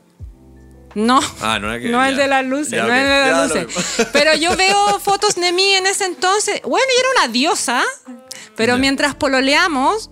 [0.95, 2.95] No, Ah, no que- no el de las luces, Ya, no ok.
[2.95, 4.07] el de las luces.
[4.13, 6.61] Pero yo veo fotos de mí en ese entonces.
[6.63, 7.83] Bueno, era una diosa,
[8.57, 10.11] pero mientras pololeamos,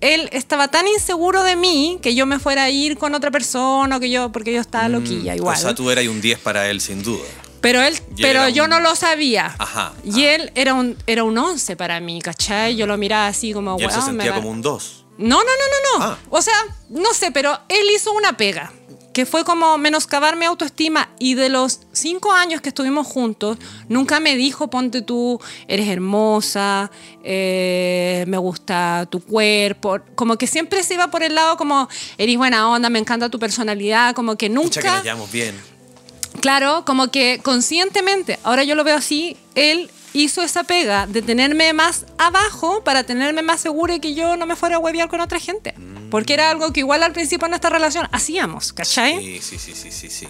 [0.00, 3.96] él estaba tan inseguro de mí que yo me fuera a ir con otra persona,
[3.96, 5.54] o que yo, porque yo estaba loquilla igual.
[5.56, 7.22] Mm, O sea, tú eras un 10 para él, sin duda.
[7.64, 9.54] Pero él, Y pero yo un- no lo sabía.
[9.58, 10.34] Ajá, Y ah.
[10.34, 12.76] él era un, era un 11 para mí, ¿cachai?
[12.76, 14.36] Yo lo miraba así como, Y él se "Weón, me sentía va-".
[14.36, 15.04] como un 2.
[15.16, 16.04] No, no, no, no, no.
[16.12, 16.18] Ah.
[16.28, 16.54] O sea,
[16.90, 18.70] no sé, pero él hizo una pega.
[19.14, 24.18] que fue como menoscabar mi autoestima y de los cinco años que estuvimos juntos, nunca
[24.18, 26.90] me dijo, ponte tú, eres hermosa,
[27.22, 32.36] eh, me gusta tu cuerpo, como que siempre se iba por el lado como, eres
[32.36, 34.94] buena onda, me encanta tu personalidad, como que Pucha que nunca...
[34.96, 35.73] nos llevamos bien.
[36.40, 41.72] Claro, como que conscientemente, ahora yo lo veo así, él hizo esa pega de tenerme
[41.72, 45.20] más abajo para tenerme más segura y que yo no me fuera a huevear con
[45.20, 45.74] otra gente.
[46.10, 49.18] Porque era algo que igual al principio de nuestra relación hacíamos, ¿cachai?
[49.18, 50.28] Sí, sí, sí, sí, sí, sí.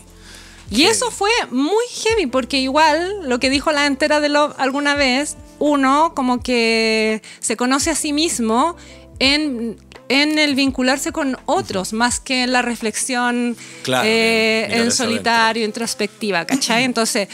[0.70, 4.94] Y eso fue muy heavy, porque igual lo que dijo la entera de Love alguna
[4.94, 8.76] vez, uno como que se conoce a sí mismo
[9.18, 9.76] en,
[10.14, 16.44] en el vincularse con otros, más que en la reflexión Claro, eh, en solitario, introspectiva,
[16.44, 16.84] ¿cachai?
[16.84, 17.28] Entonces,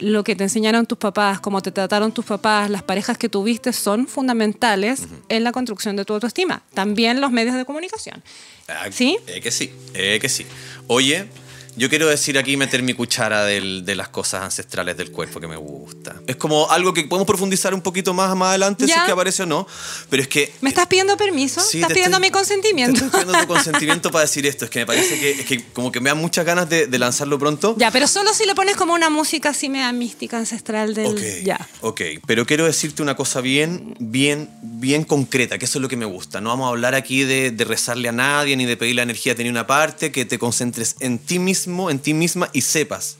[0.00, 3.72] lo que te enseñaron tus papás, cómo te trataron tus papás, las parejas que tuviste
[3.72, 6.62] son fundamentales en la construcción de tu autoestima.
[6.74, 8.22] También los medios de comunicación.
[8.66, 9.16] Ah, ¿Sí?
[9.28, 10.44] Eh, que sí, eh, que sí.
[10.88, 11.28] Oye,
[11.76, 15.46] yo quiero decir aquí, meter mi cuchara del- de las cosas ancestrales del cuerpo que
[15.46, 16.16] me gusta.
[16.26, 18.98] Es como algo que podemos profundizar un poquito más más adelante, si Ya.
[18.98, 19.66] es que aparece o no.
[20.10, 21.60] Pero es que ¿Me estás pidiendo permiso?
[21.60, 23.00] Sí, ¿Estás pidiendo estoy- mi consentimiento?
[23.00, 24.64] Te estoy pidiendo tu consentimiento para decir esto.
[24.64, 26.98] Es que me parece que, es que como que me da muchas ganas de, de
[26.98, 27.74] lanzarlo pronto.
[27.78, 31.06] Ya, pero solo si le pones como una música así media mística ancestral del...
[31.06, 31.68] Ok, Ya.
[31.80, 35.96] ok, pero quiero decirte una cosa bien, bien, bien concreta, que eso es lo que
[35.96, 36.40] me gusta.
[36.40, 39.34] No vamos a hablar aquí de, de rezarle a nadie ni de pedir la energía
[39.34, 43.16] de ni una parte, que te concentres en ti mismo, en ti misma y sepas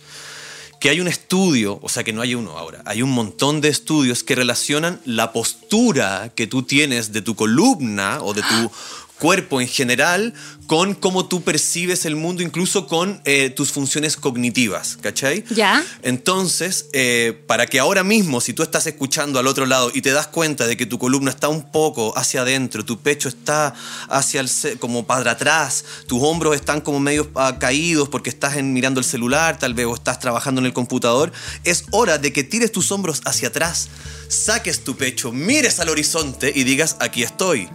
[0.81, 3.69] que hay un estudio, o sea que no hay uno ahora, hay un montón de
[3.69, 8.71] estudios que relacionan la postura que tú tienes de tu columna o de tu
[9.19, 10.35] cuerpo en general
[10.67, 15.45] con cómo tú percibes el mundo, incluso con eh, tus funciones cognitivas, ¿cachai?
[15.51, 15.83] Ya.
[16.03, 20.11] Entonces, eh, para que ahora mismo, si tú estás escuchando al otro lado y te
[20.11, 23.75] das cuenta de que tu columna está un poco hacia adentro, tu pecho está
[24.09, 24.51] hacia el
[24.81, 29.07] como para atrás, tus hombros están como medio ah, caídos porque estás en- mirando el
[29.07, 31.33] celular, tal vez o estás trabajando en el computador,
[31.65, 33.89] es hora de que tires tus hombros hacia atrás,
[34.29, 37.69] saques tu pecho, mires al horizonte y digas, aquí estoy.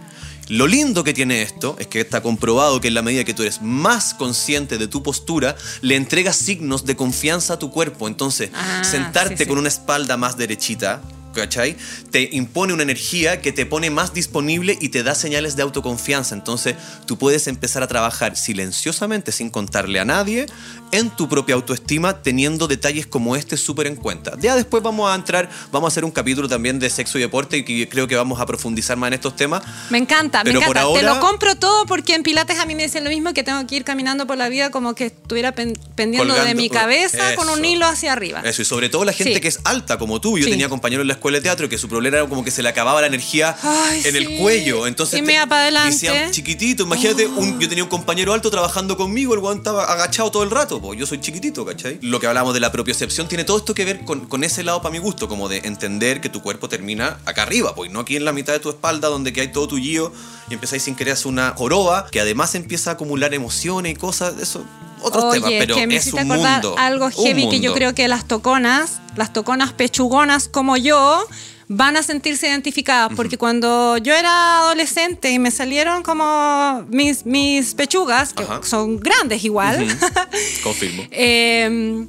[0.48, 3.42] Lo lindo que tiene esto es que está comprobado que en la medida que tú
[3.42, 8.08] eres más consciente de tu postura, le entregas signos de confianza a tu cuerpo.
[8.08, 9.48] Entonces, Ah, sentarte sí, sí.
[9.48, 11.00] con una espalda más derechita,
[11.34, 11.76] ¿cachai?
[12.10, 16.34] Te impone una energía que te pone más disponible y te da señales de autoconfianza.
[16.34, 16.74] Entonces,
[17.06, 20.46] tú puedes empezar a trabajar silenciosamente, sin contarle a nadie,
[20.92, 24.32] en tu propia autoestima, teniendo detalles como este súper en cuenta.
[24.40, 27.56] Ya después vamos a entrar, vamos a hacer un capítulo también de sexo y deporte
[27.56, 29.62] y que creo que vamos a profundizar más en estos temas.
[29.90, 30.80] Me encanta, Pero me encanta.
[30.80, 33.42] Te ahora- lo compro todo porque en Pilates a mí me dicen lo mismo que
[33.42, 37.34] tengo que ir caminando por la vida como que estuviera pen- pendiendo de mi cabeza
[37.36, 38.42] con un hilo hacia arriba.
[38.44, 39.40] Eso, y sobre todo la gente Sí.
[39.40, 40.36] que es alta como tú.
[40.38, 40.50] Yo Sí.
[40.50, 42.68] tenía compañeros en la escuela de teatro que su problema era como que se le
[42.68, 44.86] acababa la energía Ay, en el cuello.
[44.86, 45.92] Entonces Y me iba pa' adelante.
[45.94, 50.30] decían, chiquitito, imagínate, un- yo tenía un compañero alto trabajando conmigo, el weón estaba agachado
[50.30, 51.98] todo el rato, yo soy chiquitito, ¿cachai?
[52.02, 54.82] Lo que hablamos de la propiocepción tiene todo esto que ver con, con ese lado
[54.82, 58.16] para mi gusto, como de entender que tu cuerpo termina acá arriba, pues no aquí
[58.16, 60.12] en la mitad de tu espalda donde que hay todo tu guío
[60.50, 63.96] y empezáis sin querer a hacer una joroba que además empieza a acumular emociones y
[63.96, 64.64] cosas, eso,
[65.02, 66.78] otros Oye, temas, pero que me es hiciste un acordar mundo.
[66.78, 71.26] algo un heavy que yo creo que las toconas, las toconas pechugonas como yo,
[71.74, 73.12] van a sentirse identificadas.
[73.16, 78.60] Porque cuando yo era adolescente y me salieron como mis, mis pechugas, que Ajá.
[78.62, 79.86] son grandes igual,
[80.62, 81.02] Confirmo.
[81.10, 82.06] eh,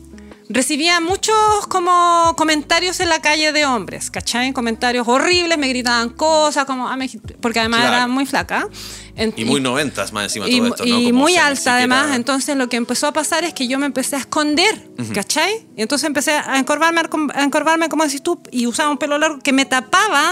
[0.49, 1.35] recibía muchos
[1.69, 4.51] como comentarios en la calle de hombres, ¿cachai?
[4.53, 7.09] Comentarios horribles, me gritaban cosas, como, ah, me-
[7.41, 7.95] porque además Claro.
[7.95, 8.67] era muy flaca.
[9.15, 10.99] En- Y muy noventas más encima y, todo esto, ¿no?
[10.99, 13.85] y Como, muy alta además, entonces lo que empezó a pasar es que yo me
[13.85, 15.67] empecé a esconder, ¿cachai?
[15.77, 17.01] Y entonces empecé a encorvarme,
[17.33, 20.31] a encorvarme como decís tú, y usaba un pelo largo que me tapaba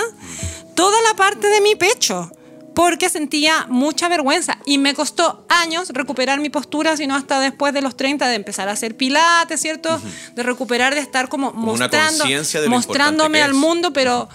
[0.75, 2.31] toda la parte de mi pecho,
[2.73, 7.81] porque sentía mucha vergüenza y me costó años recuperar mi postura, sino hasta después de
[7.81, 10.01] los 30 de empezar a hacer pilates, ¿cierto?
[10.35, 14.29] De recuperar, de estar como, mostrando, de mostrándome al mundo, pero...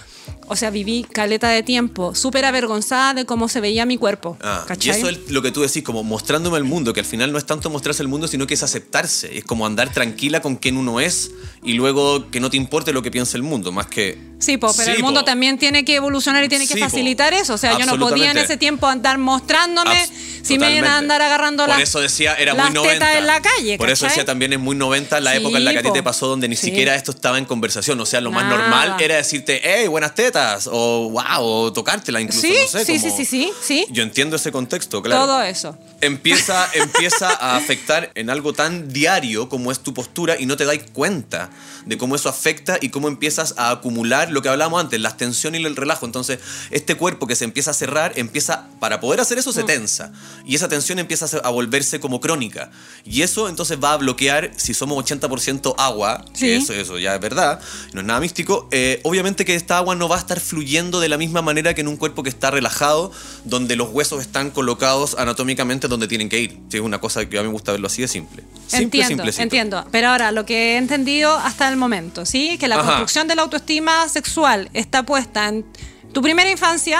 [0.49, 4.37] O sea, viví caleta de tiempo, súper avergonzada de cómo se veía mi cuerpo.
[4.41, 7.33] Ah, y eso es lo que tú decís, como mostrándome al mundo, que al final
[7.33, 9.37] no es tanto mostrarse al mundo, sino que es aceptarse.
[9.37, 11.31] Es como andar tranquila con quien uno es
[11.63, 14.17] y luego que no te importe lo que piensa el mundo, más que.
[14.39, 15.25] Sí, po, pero Sí, el mundo po.
[15.25, 16.85] también tiene que evolucionar y tiene que Sí, po.
[16.85, 17.55] facilitar eso.
[17.55, 20.11] O sea, yo no podía en ese tiempo andar mostrándome Abs-
[20.43, 22.93] si me iban a andar agarrando Por las, eso decía, era las muy 90.
[23.05, 23.77] tetas en la calle.
[23.77, 25.91] Por eso decía también es muy 90 la Sí, época en la que a ti
[25.91, 27.99] te pasó donde ni siquiera esto estaba en conversación.
[27.99, 28.57] O sea, lo más Nada.
[28.57, 32.85] normal era decirte, hey, buenas tetas, o wow, o tocártela incluso, Sí, no sé.
[32.85, 33.85] sí, sí, como- sí, sí, sí.
[33.89, 35.25] Yo entiendo ese contexto, claro.
[35.25, 35.75] Todo eso.
[36.01, 40.65] Empieza, empieza a afectar en algo tan diario como es tu postura y no te
[40.65, 41.49] dais cuenta
[41.85, 45.55] de cómo eso afecta y cómo empiezas a acumular lo que hablábamos antes, la tensión
[45.55, 46.05] y el relajo.
[46.05, 46.39] Entonces,
[46.71, 50.11] este cuerpo que se empieza a cerrar, empieza, para poder hacer eso, se tensa.
[50.45, 52.71] y esa tensión empieza a, volverse como crónica.
[53.03, 56.51] Y eso entonces va a bloquear, si somos 80% agua, Sí.
[56.51, 57.59] eso, eso ya es verdad,
[57.93, 61.09] no es nada místico, eh, obviamente que esta agua no va a estar fluyendo de
[61.09, 63.11] la misma manera que en un cuerpo que está relajado,
[63.45, 66.59] donde los huesos están colocados anatómicamente donde tienen que ir.
[66.71, 68.43] Es una cosa que a mí me gusta verlo así de simple.
[68.67, 69.43] Simple, entiendo, simplecito.
[69.43, 69.85] entiendo.
[69.91, 72.57] Pero ahora, lo que he entendido hasta el momento, ¿sí?
[72.57, 72.85] Que la Ajá.
[72.85, 75.65] construcción de la autoestima sexual está puesta en
[76.13, 76.99] tu primera infancia,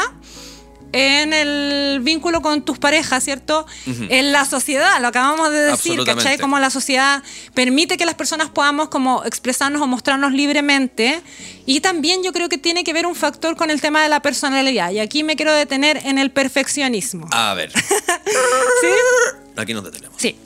[0.94, 3.66] en el vínculo con tus parejas, ¿cierto?
[3.86, 6.04] En la sociedad, lo acabamos de decir.
[6.06, 6.38] ¿cachai?
[6.38, 7.24] Como la sociedad
[7.54, 11.22] permite que las personas podamos como expresarnos o mostrarnos libremente.
[11.66, 14.22] Y también yo creo que tiene que ver un factor con el tema de la
[14.22, 14.92] personalidad.
[14.92, 17.28] Y aquí me quiero detener en el perfeccionismo.
[17.32, 18.88] A ver, ¿Sí?
[19.56, 20.16] aquí nos detenemos.
[20.18, 20.38] Sí.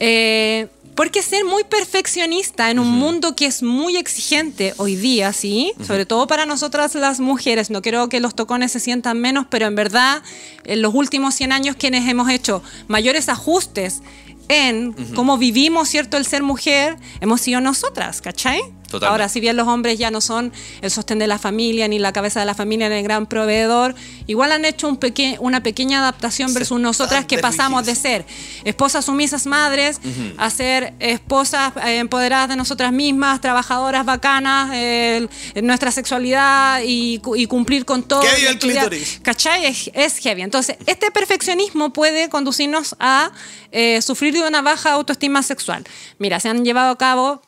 [0.00, 5.72] Eh, porque ser muy perfeccionista en un mundo que es muy exigente hoy día, sí,
[5.86, 9.66] sobre todo para nosotras las mujeres, no quiero que los tocones se sientan menos, pero
[9.66, 10.22] en verdad
[10.64, 14.02] en los últimos 100 años quienes hemos hecho mayores ajustes
[14.48, 18.60] en cómo vivimos, ¿cierto?, el ser mujer, hemos sido nosotras, ¿cachai?
[18.92, 19.10] Totalmente.
[19.12, 22.12] Ahora, si bien los hombres ya no son el sostén de la familia, ni la
[22.12, 23.94] cabeza de la familia, ni el gran proveedor,
[24.26, 28.24] igual han hecho un peque- una pequeña adaptación Se versus nosotras que pasamos de ser
[28.64, 30.00] esposas sumisas madres
[30.38, 35.26] a ser esposas eh, empoderadas de nosotras mismas, trabajadoras bacanas, eh,
[35.62, 38.20] nuestra sexualidad y, cu- y cumplir con todo.
[38.20, 39.20] Viva el clítoris.
[39.22, 39.66] ¿Cachai?
[39.66, 40.42] Es, es heavy.
[40.42, 43.32] Entonces, este perfeccionismo puede conducirnos a
[43.70, 45.84] eh, sufrir de una baja autoestima sexual.
[46.18, 47.40] Mira, se han llevado a cabo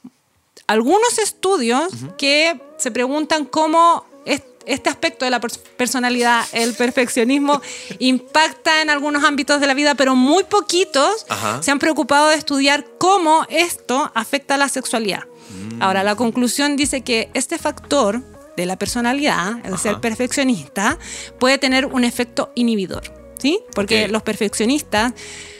[0.66, 7.60] algunos estudios que se preguntan cómo es- este aspecto de la pers- personalidad, el perfeccionismo,
[7.98, 11.62] impacta en algunos ámbitos de la vida, pero muy poquitos Ajá.
[11.62, 15.24] se han preocupado de estudiar cómo esto afecta a la sexualidad.
[15.50, 15.82] Mm.
[15.82, 18.22] Ahora, la conclusión dice que este factor
[18.56, 20.98] de la personalidad, el ser perfeccionista,
[21.38, 23.02] puede tener un efecto inhibidor,
[23.38, 23.58] ¿sí?
[23.74, 25.12] Porque los perfeccionistas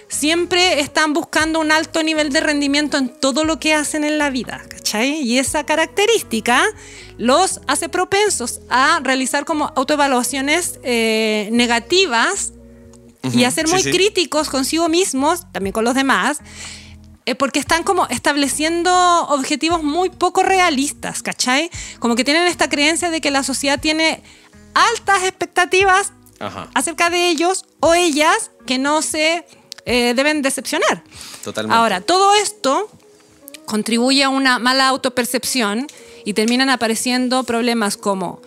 [0.09, 4.31] siempre están buscando un alto nivel de rendimiento en todo lo que hacen en la
[4.31, 5.23] vida, ¿cachai?
[5.23, 6.63] Y esa característica
[7.19, 12.53] los hace propensos a realizar como autoevaluaciones eh, negativas
[13.33, 13.91] y a ser sí, muy sí.
[13.91, 16.41] críticos consigo mismos, también con los demás,
[17.27, 18.93] eh, porque están como estableciendo
[19.29, 21.71] objetivos muy poco realistas, ¿cachai?
[21.99, 24.23] Como que tienen esta creencia de que la sociedad tiene
[24.75, 26.69] altas expectativas Ajá.
[26.75, 29.47] acerca de ellos o ellas que no se
[29.87, 31.03] eh, deben decepcionar.
[31.43, 31.77] Totalmente.
[31.77, 32.89] Ahora, todo esto
[33.67, 35.87] contribuye a una mala autopercepción
[36.25, 38.41] y terminan apareciendo problemas como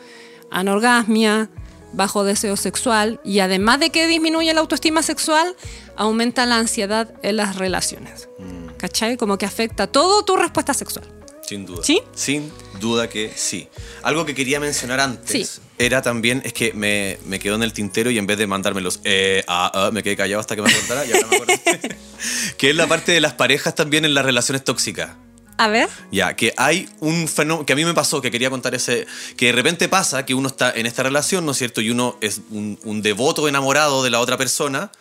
[0.52, 1.50] anorgasmia,
[1.93, 5.56] bajo deseo sexual y además de que disminuye la autoestima sexual,
[5.95, 8.30] aumenta la ansiedad en las relaciones.
[8.39, 8.76] Mm.
[8.78, 9.17] ¿Cachai?
[9.17, 11.16] Como que afecta todo tu respuesta sexual.
[11.47, 11.81] Sin duda.
[11.83, 12.01] ¿Sí?
[12.13, 13.69] Sin duda que sí.
[14.03, 15.62] Algo que quería mencionar antes Sí.
[15.77, 18.99] era también, es que me, me quedó en el tintero y en vez de mandármelos,
[19.05, 21.97] eh, ah, ah, me quedé callado hasta que me acordara y ahora me acordé.
[22.57, 25.12] que es la parte de las parejas también en las relaciones tóxicas.
[25.57, 25.88] A ver.
[26.12, 29.07] Ya, que hay un fenómeno que a mí me pasó, que quería contar ese,
[29.38, 31.79] que de repente pasa que uno está en esta relación, ¿no es cierto?
[31.81, 34.91] Y uno es un, un devoto enamorado de la otra persona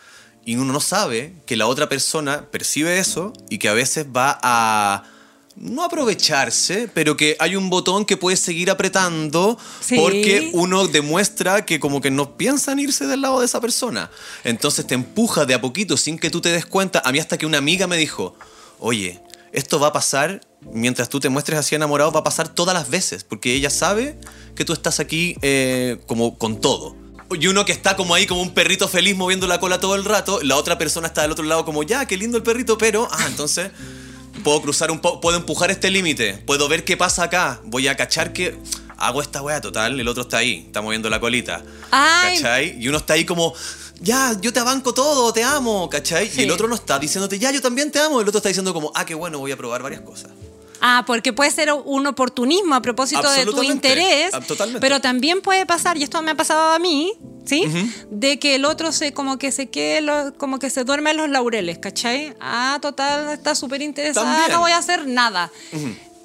[0.45, 4.39] y uno no sabe que la otra persona percibe eso y que a veces va
[4.41, 5.03] a
[5.59, 9.95] no aprovecharse, pero que hay un botón que puede seguir apretando Sí.
[9.97, 14.11] porque uno demuestra que como que no piensan irse del lado de esa persona.
[14.43, 17.01] Entonces te empuja de a poquito sin que tú te des cuenta.
[17.03, 18.35] A mí hasta que una amiga me dijo,
[18.79, 19.19] oye,
[19.51, 20.41] esto va a pasar
[20.73, 24.19] mientras tú te muestres así enamorado, va a pasar todas las veces, porque ella sabe
[24.55, 26.95] que tú estás aquí eh, como con todo.
[27.39, 30.05] Y uno que está como ahí como un perrito feliz moviendo la cola todo el
[30.05, 33.07] rato, la otra persona está del otro lado como, ya, qué lindo el perrito, pero,
[33.11, 33.71] ah, entonces
[34.47, 37.97] puedo cruzar un poco, puedo empujar este límite, puedo ver qué pasa acá, voy a
[37.97, 38.57] cachar que
[38.95, 41.61] hago esta wea total, el otro está ahí, está moviendo la colita.
[41.91, 42.37] Ay.
[42.37, 42.81] ¿Cachai?
[42.81, 43.53] Y uno está ahí como,
[43.99, 46.29] ya, yo te abanco todo, te amo, ¿cachai?
[46.29, 46.39] Sí.
[46.39, 48.73] Y el otro no está diciéndote, ya, yo también te amo, el otro está diciendo
[48.73, 50.31] como, ah, qué bueno, voy a probar varias cosas.
[50.81, 54.79] Ah, porque puede ser un oportunismo a propósito de tu interés, Ah, totalmente.
[54.81, 57.13] pero también puede pasar, y esto me ha pasado a mí,
[57.45, 57.63] ¿sí?
[58.11, 61.17] De que el otro se como que se quede, lo- como que se duerme en
[61.17, 62.35] los laureles, ¿cachai?
[62.39, 65.51] Ah, total, está súper interesada, no voy a hacer nada.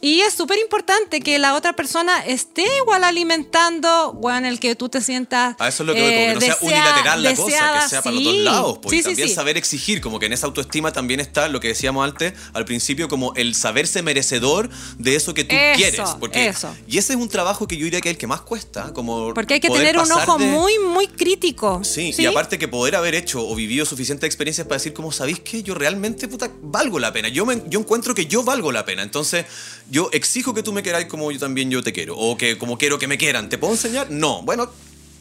[0.04, 4.88] Y es súper importante que la otra persona esté igual alimentando, bueno, el que tú
[4.88, 5.54] te sientas.
[5.60, 7.82] A eso es lo que voy, como que no sea desea- unilateral la deseada, cosa,
[7.84, 8.38] que sea para los dos sí.
[8.42, 8.78] lados.
[8.82, 9.34] Pues, Sí, y sí, también sí.
[9.34, 13.08] saber exigir, como que en esa autoestima también está lo que decíamos antes, al principio,
[13.08, 16.00] como el saberse merecedor de eso que tú Eso, quieres.
[16.18, 16.74] Porque, eso.
[16.88, 19.32] Y ese es un trabajo que yo diría que es el que más cuesta, como
[19.34, 21.80] Porque hay que tener un ojo de- muy, muy crítico.
[21.84, 25.38] Sí, y aparte que poder haber hecho o vivido suficientes experiencias para decir, como sabéis
[25.40, 27.28] que yo realmente, puta, valgo la pena.
[27.28, 29.02] Yo, me, yo encuentro que yo valgo la pena.
[29.04, 29.46] Entonces,
[29.92, 32.16] yo exijo que tú me queráis como yo también yo te quiero.
[32.16, 33.50] O que como quiero que me quieran.
[33.50, 34.10] ¿Te puedo enseñar?
[34.10, 34.40] No.
[34.42, 34.70] Bueno,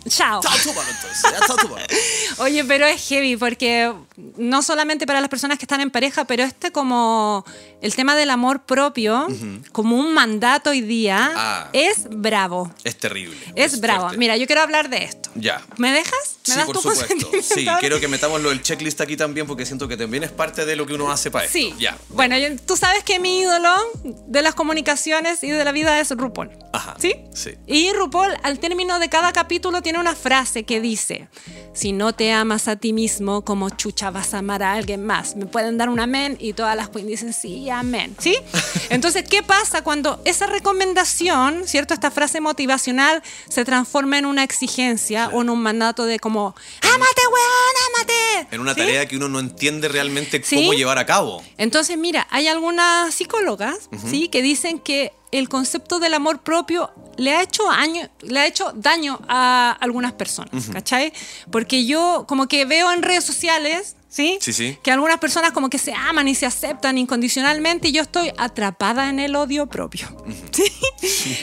[0.10, 0.42] Chao.
[0.42, 1.22] chao, chúpalo entonces.
[1.48, 1.86] Chao, chúpalo.
[2.40, 3.94] Oye, pero es heavy porque
[4.38, 7.46] no solamente para las personas que están en pareja, pero este como
[7.82, 9.28] el tema del amor propio,
[9.72, 11.70] como un mandato hoy día, Ah.
[11.74, 12.72] es bravo.
[12.84, 13.38] Es terrible.
[13.56, 14.10] Es, bravo.
[14.10, 14.34] fuerte.
[14.34, 15.30] Sí, yo quiero hablar de esto.
[15.36, 15.62] Ya.
[15.78, 16.38] ¿Me dejas?
[16.48, 17.30] ¿Me Sí, das por tu supuesto.
[17.42, 20.66] Sí, quiero que metamos lo del checklist aquí también porque siento que también es parte
[20.66, 21.58] de lo que uno hace para esto.
[21.58, 21.74] Sí.
[21.80, 21.98] Ya.
[22.10, 23.74] Bueno, yo- tú sabes que mi ídolo
[24.04, 26.50] de las comunicaciones y de la vida es RuPaul.
[26.74, 26.96] Ajá.
[27.00, 27.16] ¿Sí?
[27.34, 27.52] Sí.
[27.68, 31.28] Y RuPaul, al término de cada capítulo, tiene una frase que dice:
[31.74, 35.36] Si no te amas a ti mismo, como chucha vas a amar a alguien más.
[35.36, 38.16] Me pueden dar un amén y todas las queens dicen sí, amén.
[38.20, 38.36] ¿Sí?
[38.90, 41.94] Entonces, ¿qué pasa cuando esa recomendación, ¿cierto?
[41.94, 47.22] Esta frase motivacional se transforma en una exigencia o en un mandato de como: ¡Ámate,
[47.28, 48.56] weón, ámate!
[48.56, 48.80] En una ¿Sí?
[48.82, 50.56] tarea que uno no entiende realmente Sí.
[50.58, 51.44] cómo llevar a cabo.
[51.58, 54.28] Entonces, mira, hay algunas psicólogas, ¿sí?
[54.30, 58.72] Que dicen que el concepto del amor propio le ha hecho, año- le ha hecho
[58.76, 61.14] daño a algunas personas, ¿cachai?
[61.52, 64.38] Porque yo como que veo en redes sociales, ¿sí?
[64.42, 64.78] Sí, sí.
[64.84, 69.10] Que algunas personas como que se aman y se aceptan incondicionalmente y yo estoy atrapada
[69.10, 70.08] en el odio propio,
[70.52, 70.64] ¿sí?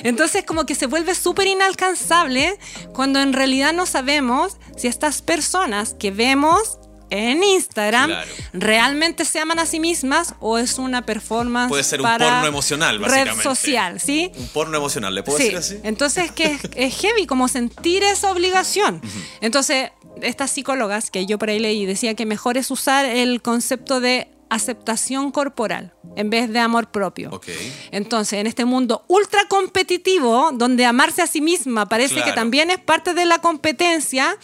[0.05, 2.59] Entonces como que se vuelve súper inalcanzable
[2.93, 6.79] cuando en realidad no sabemos si estas personas que vemos
[7.11, 8.31] en Instagram Claro.
[8.53, 12.47] realmente se aman a sí mismas o es una performance Puede ser un para porno
[12.47, 13.43] emocional, red básicamente.
[13.43, 14.31] social, ¿sí?
[14.37, 15.45] Un porno emocional, ¿le puedo Sí.
[15.45, 15.79] decir así?
[15.85, 19.01] Entonces que es, es heavy como sentir esa obligación.
[19.41, 19.91] Entonces
[20.23, 24.29] estas psicólogas que yo por ahí leí decía que mejor es usar el concepto de
[24.51, 27.29] aceptación corporal en vez de amor propio.
[27.33, 27.47] Ok.
[27.91, 32.31] Entonces, en este mundo ultra competitivo, donde amarse a sí misma parece Claro.
[32.31, 34.37] que también es parte de la competencia,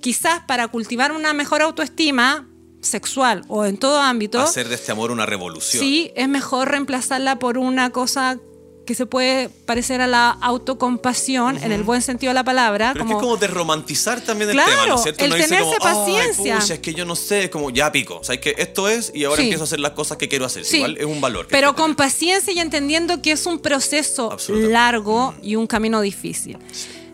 [0.00, 2.46] quizás para cultivar una mejor autoestima
[2.80, 5.82] sexual o en todo ámbito, Hacer de este amor una revolución.
[5.82, 8.38] sí es mejor reemplazarla por una cosa
[8.86, 13.04] que se puede parecer a la autocompasión en el buen sentido de la palabra, Pero
[13.04, 15.24] como, es que es como de romantizar también el Claro, tema, ¿no es cierto?
[15.26, 16.58] el dice tenerse como, "Ay, paciencia".
[16.58, 18.18] pucha, es que yo no sé, es como, ya pico.
[18.18, 19.42] O sea, es que esto es y ahora Sí.
[19.44, 20.64] empiezo a hacer las cosas que quiero hacer.
[20.64, 21.46] Sí, Igual es un valor.
[21.50, 21.96] Pero con tener.
[21.98, 26.58] paciencia y entendiendo que es un proceso largo y un camino difícil.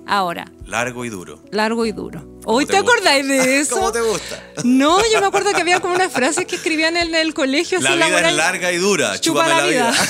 [0.07, 1.41] Ahora, Largo y duro.
[1.51, 2.25] largo y duro.
[2.45, 3.75] ¿Hoy te te, acordáis de eso?
[3.77, 4.43] ¿Cómo te gusta?
[4.65, 7.81] No, yo me acuerdo que había como unas frases que escribían en el colegio.
[7.81, 8.31] La así, vida laboral.
[8.31, 9.21] es larga y dura.
[9.21, 9.95] Chupa Chúpame la vida.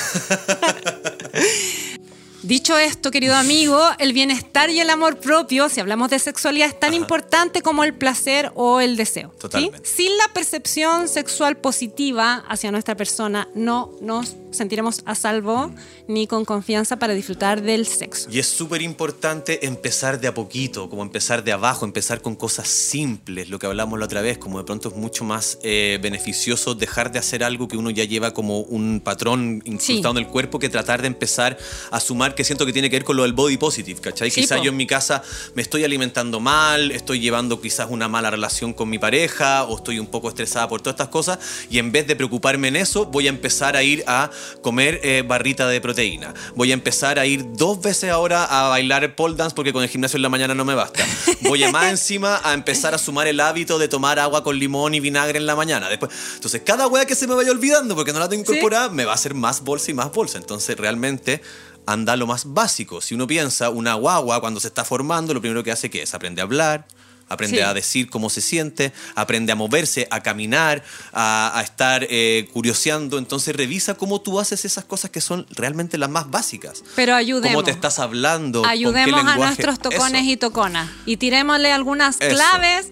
[2.43, 6.79] Dicho esto, querido amigo, el bienestar y el amor propio, si hablamos de sexualidad, es
[6.79, 9.31] tan importante como el placer o el deseo.
[9.33, 9.39] ¿sí?
[9.39, 9.81] Totalmente.
[9.83, 15.71] Sin la percepción sexual positiva hacia nuestra persona, no nos sentiremos a salvo
[16.07, 18.29] ni con confianza para disfrutar del sexo.
[18.31, 22.67] Y es súper importante empezar de a poquito, como empezar de abajo, empezar con cosas
[22.67, 26.75] simples, lo que hablamos la otra vez, como de pronto es mucho más eh, beneficioso
[26.75, 30.19] dejar de hacer algo que uno ya lleva como un patrón incrustado Sí.
[30.21, 31.57] en el cuerpo que tratar de empezar
[31.91, 34.29] a sumar, que siento que tiene que ver con lo del body positive, ¿cachai?
[34.31, 35.21] Sí, quizás yo en mi casa
[35.55, 39.99] me estoy alimentando mal, estoy llevando quizás una mala relación con mi pareja o estoy
[39.99, 41.39] un poco estresada por todas estas cosas
[41.69, 44.29] y en vez de preocuparme en eso, voy a empezar a ir a
[44.61, 46.33] comer eh, barrita de proteína.
[46.55, 49.89] Voy a empezar a ir dos veces ahora a bailar pole dance porque con el
[49.89, 51.05] gimnasio en la mañana no me basta.
[51.41, 54.93] Voy a más encima a empezar a sumar el hábito de tomar agua con limón
[54.95, 55.89] y vinagre en la mañana.
[55.89, 58.51] Después, entonces, cada wea que se me vaya olvidando porque no la tengo Sí.
[58.51, 60.37] incorporada me va a hacer más bolsa y más bolsa.
[60.37, 61.41] Entonces, realmente
[61.85, 63.01] anda lo más básico.
[63.01, 66.13] Si uno piensa, una guagua cuando se está formando, lo primero que hace que es
[66.13, 66.85] aprende a hablar,
[67.29, 67.63] aprende Sí.
[67.63, 73.17] a decir cómo se siente, aprende a moverse, a caminar, a, a estar eh, curioseando.
[73.17, 76.83] Entonces revisa cómo tú haces esas cosas que son realmente las más básicas.
[76.95, 77.53] Pero ayudemos.
[77.55, 78.61] Cómo te estás hablando.
[78.61, 80.89] con qué Ayudemos a nuestros tocones Eso, y toconas.
[81.05, 82.35] Y tirémosle algunas Eso.
[82.35, 82.87] claves.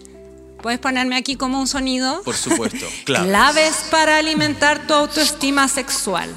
[0.62, 2.22] Puedes ponerme aquí como un sonido.
[2.24, 3.28] Por supuesto, claves.
[3.28, 6.34] Claves para alimentar tu autoestima sexual.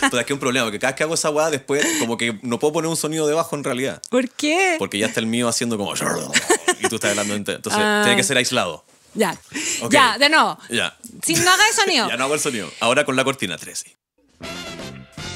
[0.00, 2.38] Pero es que un problema, porque cada vez que hago esa weá, después como que
[2.42, 4.00] no puedo poner un sonido debajo en realidad.
[4.10, 4.76] ¿Por qué?
[4.78, 5.92] Porque ya está el mío haciendo como...
[6.92, 7.52] Tú estás hablando.
[7.52, 8.02] Entonces Ah.
[8.04, 8.84] tiene que ser aislado.
[9.14, 9.34] Ya.
[9.90, 10.58] Ya, de nuevo.
[10.68, 10.94] Ya.
[11.24, 12.06] Si no hagas sonido.
[12.10, 12.70] Ya no hago el sonido.
[12.80, 13.96] Ahora con la cortina 13.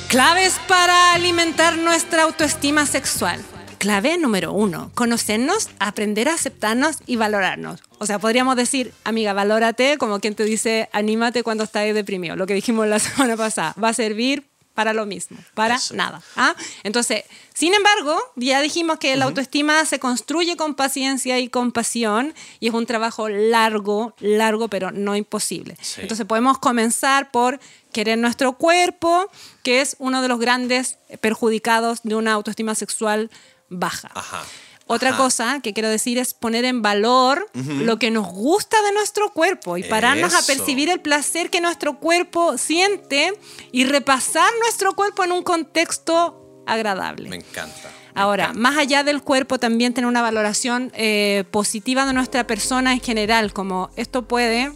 [0.09, 3.43] Claves para alimentar nuestra autoestima sexual.
[3.79, 7.81] Clave número uno, conocernos, aprender a aceptarnos y valorarnos.
[7.99, 12.37] O sea, podríamos decir, amiga, valórate, como quien te dice, anímate cuando estás deprimido.
[12.37, 14.45] Lo que dijimos la semana pasada, va a servir
[14.77, 15.95] para lo mismo, para Eso.
[15.95, 16.21] nada.
[16.37, 16.55] ¿ah?
[16.85, 17.25] Entonces,
[17.55, 22.75] sin embargo, ya dijimos que la autoestima se construye con paciencia y compasión y es
[22.75, 25.79] un trabajo largo, largo, pero no imposible.
[25.81, 26.03] Sí.
[26.03, 27.59] Entonces, podemos comenzar por
[27.91, 29.31] querer nuestro cuerpo,
[29.63, 33.31] que es uno de los grandes perjudicados de una autoestima sexual
[33.71, 34.11] baja.
[34.15, 34.45] Ajá.
[34.89, 35.19] Otra Ajá.
[35.19, 39.77] cosa que quiero decir es poner en valor lo que nos gusta de nuestro cuerpo
[39.77, 43.33] y pararnos a percibir el placer que nuestro cuerpo siente
[43.73, 47.29] y repasar nuestro cuerpo en un contexto agradable.
[47.29, 47.91] Me encanta.
[48.15, 53.01] Ahora, más allá del cuerpo, también tener una valoración eh, positiva de nuestra persona en
[53.01, 54.73] general, como esto puede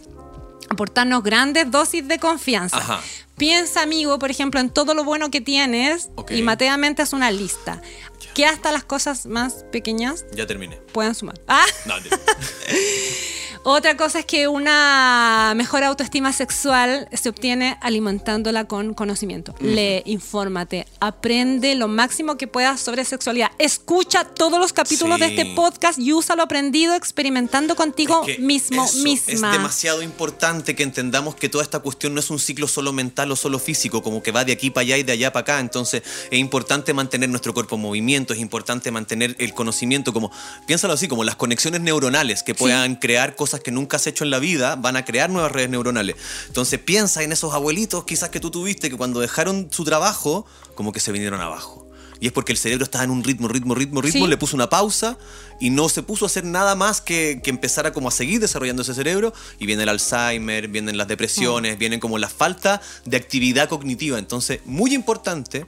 [0.69, 2.77] aportarnos grandes dosis de confianza.
[2.77, 3.01] Ajá.
[3.41, 7.81] Piensa, amigo, por ejemplo, en todo lo bueno que tienes y mateamente haz una lista.
[8.35, 10.75] Que hasta las cosas más pequeñas Ya terminé.
[10.93, 11.41] puedan sumar.
[11.47, 11.95] Ah, No.
[13.63, 19.53] otra cosa es que una mejor autoestima sexual se obtiene alimentándola con conocimiento.
[19.59, 23.51] Lee, infórmate, aprende lo máximo que puedas sobre sexualidad.
[23.59, 28.41] Escucha todos los capítulos de este podcast y usa lo aprendido experimentando contigo Es que
[28.41, 29.51] mismo, misma.
[29.51, 33.31] Es demasiado importante que entendamos que toda esta cuestión no es un ciclo solo mental
[33.31, 35.59] o solo físico, como que va de aquí para allá y de allá para acá.
[35.59, 36.01] Entonces
[36.31, 40.31] es importante mantener nuestro cuerpo en movimiento, es importante mantener el conocimiento, como,
[40.65, 44.29] piénsalo así, como las conexiones neuronales que puedan crear cosas que nunca has hecho en
[44.29, 46.15] la vida, van a crear nuevas redes neuronales.
[46.47, 50.45] Entonces piensa en esos abuelitos quizás que tú tuviste que cuando dejaron su trabajo,
[50.75, 51.87] como que se vinieron abajo.
[52.19, 54.29] Y es porque el cerebro estaba en un ritmo, ritmo, ritmo, ritmo, Sí.
[54.29, 55.17] le puso una pausa
[55.59, 58.39] y no se puso a hacer nada más que, que empezar a como a seguir
[58.39, 63.17] desarrollando ese cerebro y viene el Alzheimer, vienen las depresiones, vienen como la falta de
[63.17, 64.19] actividad cognitiva.
[64.19, 65.65] Entonces, muy importante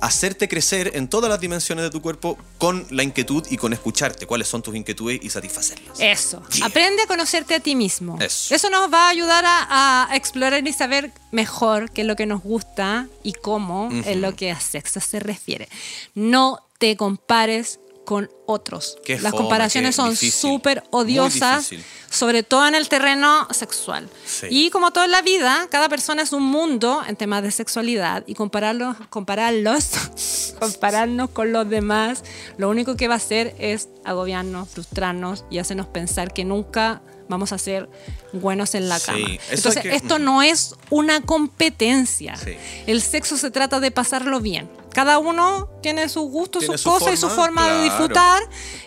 [0.00, 4.26] hacerte crecer en todas las dimensiones de tu cuerpo con la inquietud y con escucharte
[4.26, 5.98] cuáles son tus inquietudes y satisfacerlas.
[6.00, 6.42] Eso.
[6.50, 6.66] Yeah.
[6.66, 8.18] Aprende a conocerte a ti mismo.
[8.20, 8.70] Eso.
[8.70, 12.42] nos va a ayudar a, a explorar y saber mejor qué es lo que nos
[12.42, 15.68] gusta y cómo es lo que a sexo se refiere.
[16.14, 18.96] No te compares con otros.
[19.04, 21.68] Qué Las fome, comparaciones son súper odiosas,
[22.08, 24.08] sobre todo en el terreno sexual.
[24.24, 24.46] Sí.
[24.48, 28.24] Y como todo en la vida, cada persona es un mundo en temas de sexualidad
[28.26, 32.24] y compararlos, compararlos, compararnos con los demás,
[32.56, 37.52] lo único que va a hacer es agobiarnos, frustrarnos y hacernos pensar que nunca vamos
[37.52, 37.88] a ser
[38.32, 39.28] buenos en la Sí, cama.
[39.50, 42.36] Entonces, que- esto no es una competencia.
[42.36, 42.52] Sí.
[42.86, 44.68] El sexo se trata de pasarlo bien.
[44.94, 47.84] Cada uno tiene su gusto, sus su cosas y su forma, forma de claro.
[47.84, 48.42] disfrutar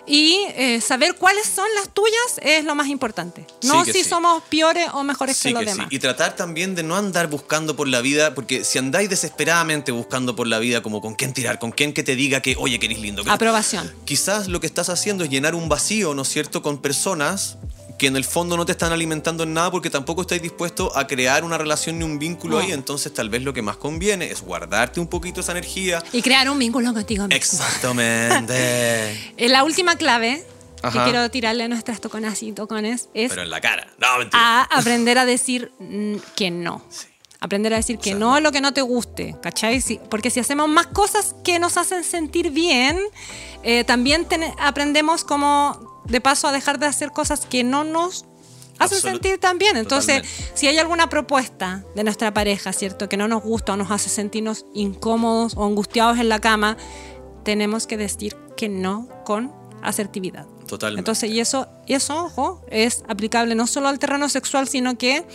[0.08, 3.46] y eh, saber cuáles son las tuyas es lo más importante.
[3.64, 4.10] No Sí si sí.
[4.10, 5.88] somos peores o mejores Sí que los que demás.
[5.90, 10.36] Y tratar también de no andar buscando por la vida, porque si andáis desesperadamente buscando
[10.36, 12.88] por la vida, como con quién tirar, con quién que te diga que, oye, que
[12.88, 13.24] eres lindo.
[13.24, 13.90] que- Aprobación.
[14.04, 17.58] Quizás lo que estás haciendo es llenar un vacío, ¿no es cierto?, con personas
[18.02, 21.06] que en el fondo no te están alimentando en nada porque tampoco estáis dispuesto a
[21.06, 22.64] crear una relación ni un vínculo No.
[22.64, 22.72] ahí.
[22.72, 26.02] Entonces, tal vez lo que más conviene es guardarte un poquito esa energía.
[26.12, 27.38] Y crear un vínculo contigo mismo.
[27.38, 28.52] Exactamente.
[29.38, 30.44] Eh, La última clave
[30.82, 30.98] Ajá.
[31.06, 33.86] que quiero tirarle a nuestras toconas y tocones es Pero en la cara.
[34.00, 34.40] No, mentira.
[34.42, 35.72] a aprender a decir
[36.36, 36.84] que no.
[37.40, 39.80] Aprender a decir que sea, no es lo que no te guste, ¿cachai?
[39.82, 43.00] Si- porque si hacemos más cosas que nos hacen sentir bien,
[43.62, 48.26] eh, también ten- aprendemos como de paso a dejar de hacer cosas que no nos
[48.80, 49.78] hacen Absolut- sentir tan bien.
[49.78, 50.52] Entonces, Totalmente.
[50.58, 53.08] si hay alguna propuesta de nuestra pareja, ¿cierto?
[53.10, 56.78] Que no nos gusta o nos hace sentirnos incómodos o angustiados en la cama,
[57.44, 60.46] tenemos que decir que no con asertividad.
[60.68, 61.02] Totalmente.
[61.02, 65.26] Entonces, y eso, y eso, ojo, es aplicable no solo al terreno sexual, sino que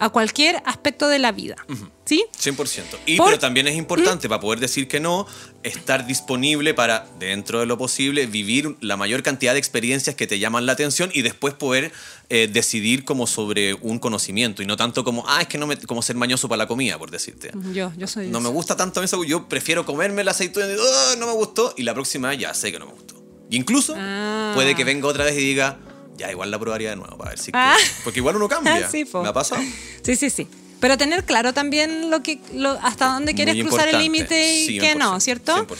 [0.00, 1.56] a cualquier aspecto de la vida.
[2.04, 2.24] ¿Sí?
[2.42, 2.98] 100%.
[3.06, 5.26] Y Por- pero también es importante para poder decir que no,
[5.62, 10.38] estar disponible para, dentro de lo posible, vivir la mayor cantidad de experiencias que te
[10.38, 11.92] llaman la atención y después poder
[12.30, 15.76] eh, decidir como sobre un conocimiento y no tanto como, ah, es que no me,
[15.76, 17.52] como ser mañoso para la comida, por decirte.
[17.72, 18.28] Yo, yo soy.
[18.28, 21.74] No me gusta tanto eso, yo prefiero comerme la aceituna y "Ah, no me gustó
[21.76, 23.22] y la próxima ya sé que no me gustó.
[23.50, 24.52] Y incluso Ah.
[24.54, 25.78] puede que venga otra vez y diga,
[26.20, 27.50] ya igual la probaría de nuevo para ver si...
[27.54, 27.76] Ah.
[28.04, 28.88] Porque igual uno cambia.
[28.90, 29.22] Sí, po.
[29.22, 29.60] ¿Me ha pasado?
[30.02, 30.46] Sí, sí, sí.
[30.78, 34.78] Pero tener claro también lo que, lo- hasta dónde quieres Muy cruzar el límite y
[34.78, 35.66] 100%, no, ¿cierto?
[35.66, 35.76] 100%.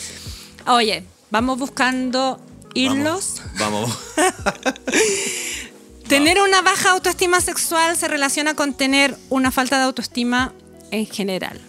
[0.67, 2.39] Oye, vamos buscando
[2.75, 3.41] hilos.
[3.57, 3.89] Vamos.
[6.07, 10.53] Tener una baja autoestima sexual se relaciona con tener una falta de autoestima
[10.91, 11.61] en general.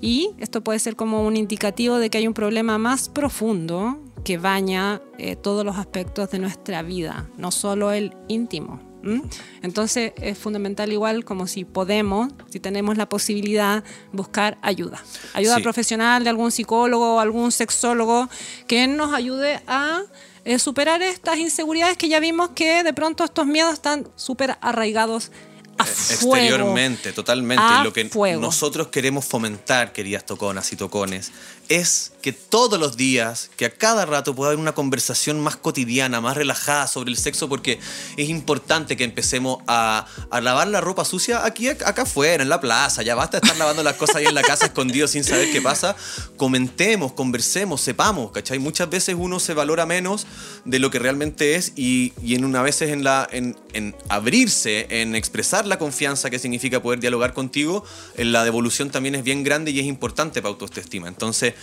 [0.00, 4.38] Y esto puede ser como un indicativo de que hay un problema más profundo que
[4.38, 8.80] baña eh, todos los aspectos de nuestra vida, no solo el íntimo.
[9.62, 15.02] Entonces es fundamental igual como si podemos, si tenemos la posibilidad, buscar ayuda.
[15.32, 15.62] Ayuda Sí.
[15.62, 18.28] profesional de algún psicólogo o algún sexólogo
[18.66, 20.02] que nos ayude a
[20.44, 25.32] eh, superar estas inseguridades que ya vimos que de pronto estos miedos están súper arraigados
[25.78, 26.36] a fuego.
[26.36, 27.62] Exteriormente, totalmente.
[27.82, 28.38] Lo que fuego.
[28.40, 31.32] nosotros queremos fomentar, queridas toconas y tocones,
[31.70, 36.20] es que todos los días, que a cada rato pueda haber una conversación más cotidiana,
[36.20, 37.78] más relajada sobre el sexo, porque
[38.16, 42.60] es importante que empecemos a, a lavar la ropa sucia aquí, acá afuera, en la
[42.60, 43.02] plaza.
[43.02, 45.62] Ya basta de estar lavando las cosas ahí en la casa escondidos sin saber qué
[45.62, 45.94] pasa.
[46.36, 48.58] Comentemos, conversemos, sepamos, ¿cachai?
[48.58, 50.26] Muchas veces uno se valora menos
[50.64, 55.14] de lo que realmente es y, y en una veces en, en, en abrirse, en
[55.14, 57.84] expresar la confianza que significa poder dialogar contigo,
[58.16, 61.06] en la devolución también es bien grande y es importante para autoestima.
[61.06, 61.54] Entonces,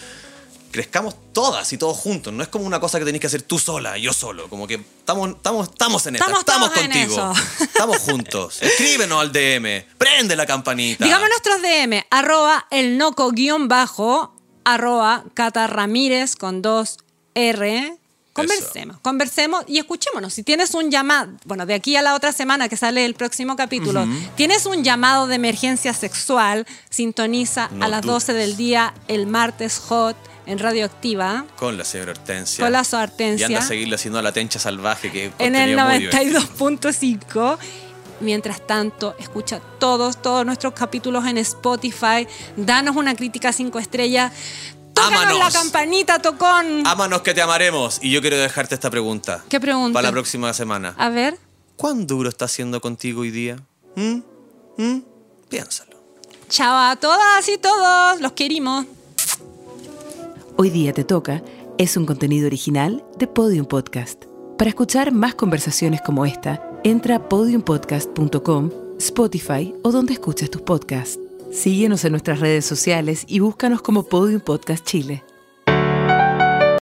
[0.72, 2.34] crezcamos todas y todos juntos.
[2.34, 4.50] No es como una cosa que tenés que hacer tú sola, yo solo.
[4.50, 7.34] Como que estamos, estamos, estamos en esta, Estamos contigo.
[7.60, 8.62] Estamos juntos.
[8.62, 11.04] Escríbenos al DM, prende la campanita.
[11.04, 16.98] Digamos nuestros DM, arroba el noco guion bajo, arroba Cata Ramírez con dos
[17.34, 17.98] R.
[18.38, 20.34] Conversemos, conversemos y escuchémonos.
[20.34, 23.56] Si tienes un llamado, bueno, de aquí a la otra semana que sale el próximo
[23.56, 28.28] capítulo, tienes un llamado de emergencia sexual, sintoniza No a las dudes.
[28.28, 30.16] 12 del día el martes hot
[30.46, 31.46] en Radioactiva.
[31.58, 32.64] Con la señora Hortensia.
[32.64, 33.48] Con la señora Hortensia.
[33.48, 36.42] Y anda a seguirle haciendo a la tencha salvaje que en el contenido muy divertido.
[36.42, 37.58] 92.5.
[38.20, 42.28] Mientras tanto, escucha todos, todos nuestros capítulos en Spotify.
[42.56, 44.32] Danos una crítica cinco estrellas.
[44.98, 45.40] Tócanos Ámanos.
[45.40, 46.86] la campanita, tocón.
[46.86, 48.00] Ámanos que te amaremos.
[48.02, 49.44] Y yo quiero dejarte esta pregunta.
[49.50, 49.94] ¿Qué pregunta?
[49.94, 50.96] Para la próxima semana.
[50.98, 51.38] A ver.
[51.76, 53.58] ¿Cuán duro está siendo contigo hoy día?
[53.96, 54.20] ¿Mm?
[54.78, 55.02] ¿Mm?
[55.50, 55.98] Piénsalo.
[56.50, 58.22] Chao a todas y todos.
[58.22, 58.86] Los querimos.
[60.58, 61.44] Hoy día te toca
[61.78, 64.26] es un contenido original de Podium Podcast.
[64.58, 71.20] Para escuchar más conversaciones como esta, entra a podiumpodcast.com, Spotify o donde escuches tus podcasts.
[71.52, 75.24] Síguenos en nuestras redes sociales y búscanos como Podium Podcast Chile.